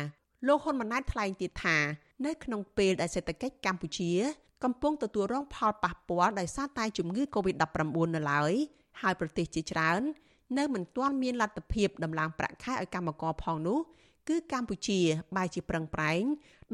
[0.47, 1.78] លោកហ៊ុនម៉ាណែតថ្លែងទៀតថា
[2.26, 4.12] នៅក្នុងពេលដែលសេដ្ឋកិច្ចកម្ពុជា
[4.64, 8.54] កំពុងទទួលរងផលប៉ះពាល់ដោយសារតែជំងឺ Covid-19 នៅឡើយ
[9.02, 10.02] ហើយប្រទេសជាច្រើន
[10.58, 13.80] នៅមិនទាន់មានលទ្ធភាពដំឡើងប្រាក់ខែឲ្យកម្មករផងនោះ
[14.30, 14.99] គឺកម្ពុជា
[15.36, 16.24] បែរជាប្រឹងប្រែង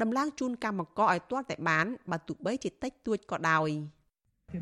[0.00, 3.70] ដំឡើងជូនកម្មករឲ្យទាល់តែបានបើទោះបីជាតិចតួចក៏ដោយ។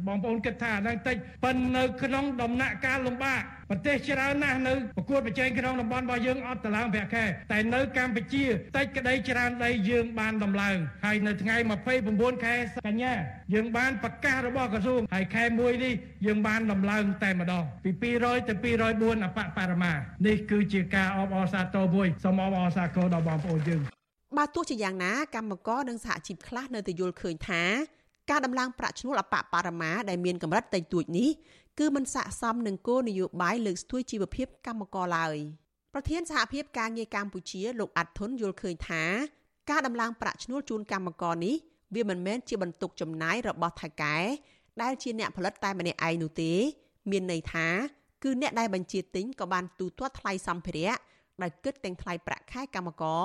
[0.06, 8.44] បងប្អូនគិតថាហ្នឹងតិចប៉ុន្តែនៅក្នុងដំណាក់កាលលំបាកប្រទេសច្រើនណាស់នៅប្រកួតប្រជែងក្នុងតំបន់របស់យើងអត់តម្លើងប្រាក់ខែតែនៅកម្ពុជា
[8.76, 11.56] តិចក្តីច្រើនដីយើងបានដំឡើងហើយនៅថ្ងៃ
[12.00, 12.54] 29ខែ
[12.86, 13.14] កញ្ញា
[13.54, 15.94] យើងបានប្រកាសរបស់ក្រសួងហើយខែ1នេះ
[16.26, 17.90] យើងបានដំឡើងតែម្ដងពី
[18.24, 19.92] 200ទៅ204អបបរមា
[20.26, 23.80] នេះគឺជាការអបអរសាទរមួយសូមអបអរសាទរដល់បងប្អូនយើង
[24.38, 27.62] បើទោះជាយ៉ាងណាកម្មករនិងសហជីពខ្លះនៅតែយល់ឃើញថា
[28.30, 31.28] ការដំឡើងប្រាក់ឈ្នួលអបបរមាដែលមានកម្រិតតិចតួចនេះ
[31.78, 35.36] គឺមិនស័ក្តិសមនឹងគោលនយោបាយលើកស្ទួយជីវភាពកម្មករឡើយ
[35.92, 39.04] ប្រធានសហភាពការងារកម្ពុជាលោកអាត់ធុនយល់ឃើញថា
[39.70, 41.56] ការដំឡើងប្រាក់ឈ្នួលជូនកម្មករនេះ
[41.94, 44.16] វាមិនមែនជាបន្ទុកចំណាយរបស់ថៃកែ
[44.82, 46.52] ដែលជាអ្នកផលិតតែម្នាក់ឯងនោះទេ
[47.10, 47.66] មានន័យថា
[48.24, 50.96] គឺអ្នកដែលបញ្ជាទិញក៏បានទូទាត់ថ្លៃសម្ភារៈ
[51.42, 53.24] ដែលគិតទាំងថ្លៃប្រាក់ខែកម្មករ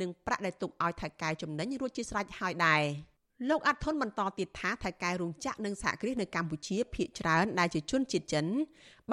[0.00, 2.82] និងប្រាក់ដែលទុកឲ្យថៃកែចំណេញរួចជាស្រេចហើយដែរ។
[3.48, 8.46] លោកអាត់ធុនបន្តទៀតថាថៅកែរោងចក្រនិងសហគ្រាសនៅកម្ពុជាភាគច្រើនដែលជាជនជាតិចិន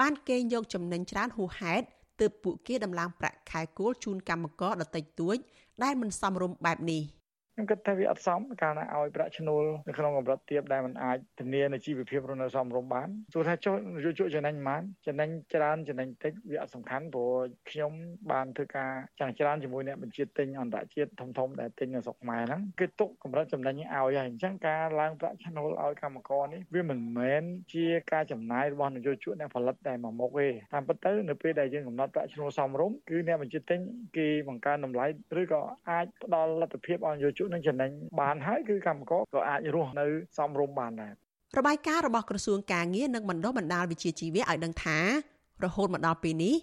[0.00, 1.84] បានកេងយកចំណេញច្រើនហួសហេតុ
[2.20, 5.36] ទើបពួកគេដំឡើងប្រាក់ខែគោលជូនកម្មករដតិចតួច
[5.82, 7.02] ដែលមិនសមរម្យបែបនេះ។
[7.54, 13.74] ខ្ញុំគិតថាវាអត់សមកាលណាឲ្យប្រាក់ឈ្នួលនៅក្នុងកម្រិតទាបដែលมันអាចធានានៅជីវភាពរស់នៅសមរម្យបានទោះថាចុះ
[14.04, 17.32] យុជចំណេញបានចំណេញច្រើនចំណេញតិចវាអត់សំខាន់ព្រោះ
[17.70, 17.92] ខ្ញុំ
[18.30, 27.42] បានធ្វើការចាំងច្រើនជាមួយអ្នកបញ្ជាទិញអន្តរជាតិធំធំដែលទិញនៅស្រុកខ្មែរហ្នឹងគឺទុកកម្រិតចំណេញឲ្យហើយអញ្ចឹងការឡើងប្រាក់ឈ្នួលឲ្យកម្មករនេះវាមិនមែន
[27.74, 33.80] ជាការចំណាយរបស់នយោជកអ្នកផលិតតែមួយមុខទេតាមពិតទៅនៅពេលដែលយើងកំណត់ប្រាក់ឈ្នួលសមរម្យគឺអ្នកបញ្ជាទិញ
[34.16, 35.06] គេបង្កើនតម្លៃ
[35.40, 41.12] ឬក៏អាចផ្ដល់លទ្ធភាពឲ្យនយោជកនឹងចំណេញបានហើយគឺកម្មករក៏អាចរស់នៅសមរម្យបានដែរ
[41.58, 44.98] របាយការណ៍របស់ក្រសួងការងារនិងបណ្ដុះបណ្ដាលវិជ្ជាជីវៈឲ្យដឹងថា
[45.64, 46.54] រហូតមកដល់ពេលនេះ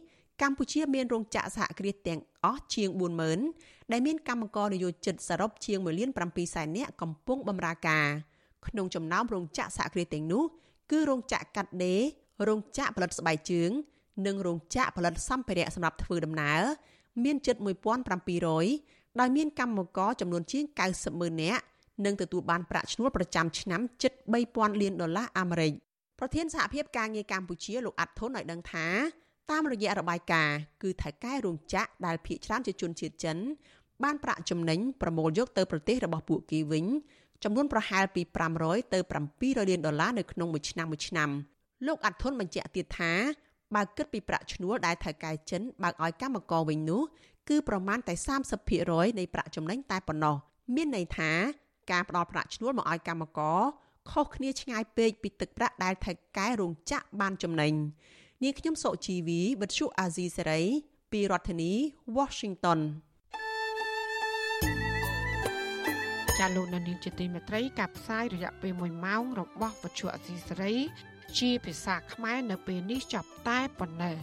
[0.42, 2.90] កម្ពុជាមានរោងចក្រសហគ្រាសទាំងអស់ជាង
[3.42, 8.08] 40000ដែលមានកម្មករនិយោជិតសរុបជាង1លាន7សែននាក់កំពុងបម្រើការ
[8.68, 10.44] ក្នុងចំណោមរោងចក្រសហគ្រាសទាំងនោះ
[10.92, 12.02] គឺរោងចក្រកាត់ដេរ
[12.48, 13.72] រោងចក្រផលិតស្បែកជើង
[14.26, 16.62] និងរោងចក្រផលិតសម្ភារៈសម្រាប់ធ្វើដំណើរ
[17.24, 17.56] មានជិត
[18.42, 20.64] 1700 ដោយមានកម្មករចំនួនជាង
[20.94, 21.64] 90ម៉ឺននាក់
[22.06, 24.12] និងទទួលបានប្រាក់ឈ្នួលប្រចាំឆ្នាំជិត
[24.48, 25.74] 3000លានដុល្លារអាមេរិក
[26.20, 28.88] ប្រធានសហភាពការងារកម្ពុជាលោកអាត់ធុនឲ្យដឹងថា
[29.52, 33.38] តាមរយៈរបាយការណ៍គឺថៅកែរោងចក្រដែលភ ieck ច្រើនជាជនជាតិចិន
[34.04, 36.86] បានប្រាក់ចំណេញប្រមូលយកទៅប្រទេសរបស់ពួកគេវិញ
[37.44, 38.22] ចំនួនប្រហែលពី
[38.58, 39.00] 500ទៅ
[39.34, 41.30] 700លានដុល្លារនៅក្នុងមួយឆ្នាំមួយឆ្នាំ
[41.88, 43.14] លោកអាត់ធុនបញ្ជាក់ទៀតថា
[43.76, 47.02] បើគិតពីប្រាក់ឈ្នួលដែលថៅកែចិនបើកឲ្យកម្មករវិញនោះ
[47.50, 48.14] គឺប្រមាណតែ
[48.68, 50.36] 30%នៃប្រាក់ចំណេញតែប៉ុណ្ណោះ
[50.76, 51.32] មានន័យថា
[51.92, 53.60] ការផ្ដល់ប្រាក់ឈ្នួលមកឲ្យកម្មករ
[54.12, 57.74] ខុសគ្នាឆ្ងាយពេកពីទឹកប្រាក់ដែលថៅកែរោងចក្របានចំណេញ
[58.44, 60.62] នាងខ្ញុំសុជីវីវិទ្យុអាស៊ីសេរី
[61.12, 61.74] ពីរដ្ឋធានី
[62.18, 62.80] Washington
[66.38, 70.76] ចាលោកនាងជាទីមេត្រីការផ្សាយរយៈពេល1ម៉ោងរបស់វិទ្យុអាស៊ីសេរី
[71.38, 74.18] ជាភាសាខ្មែរនៅពេលនេះចប់តែប៉ុណ្ណេះ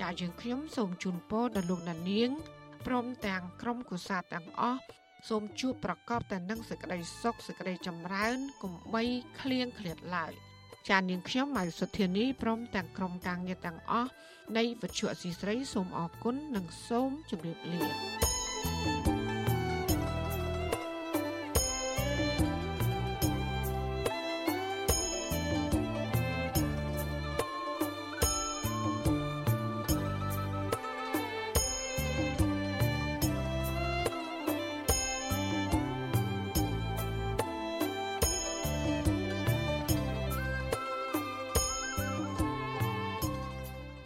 [0.00, 2.30] ចាយើងខ្ញុំសូមជូនពរដល់លោកនាង
[2.86, 4.80] ព្រមទាំងក្រុមគូសាទាំងអស់
[5.28, 9.02] សូមជួបប្រកបតែនឹងសេចក្តីសុខសេចក្តីចម្រើនកុំបី
[9.40, 10.32] ឃ្លៀងឃ្លាតឡើយ
[10.88, 14.10] ចានាងខ្ញុំម៉ៅសុធានីព្រមទាំងក្រុមការងារទាំងអស់
[14.56, 19.13] នៃវិទ្យុអសីស្រីសូមអរគុណនិងសូមជម្រាបលា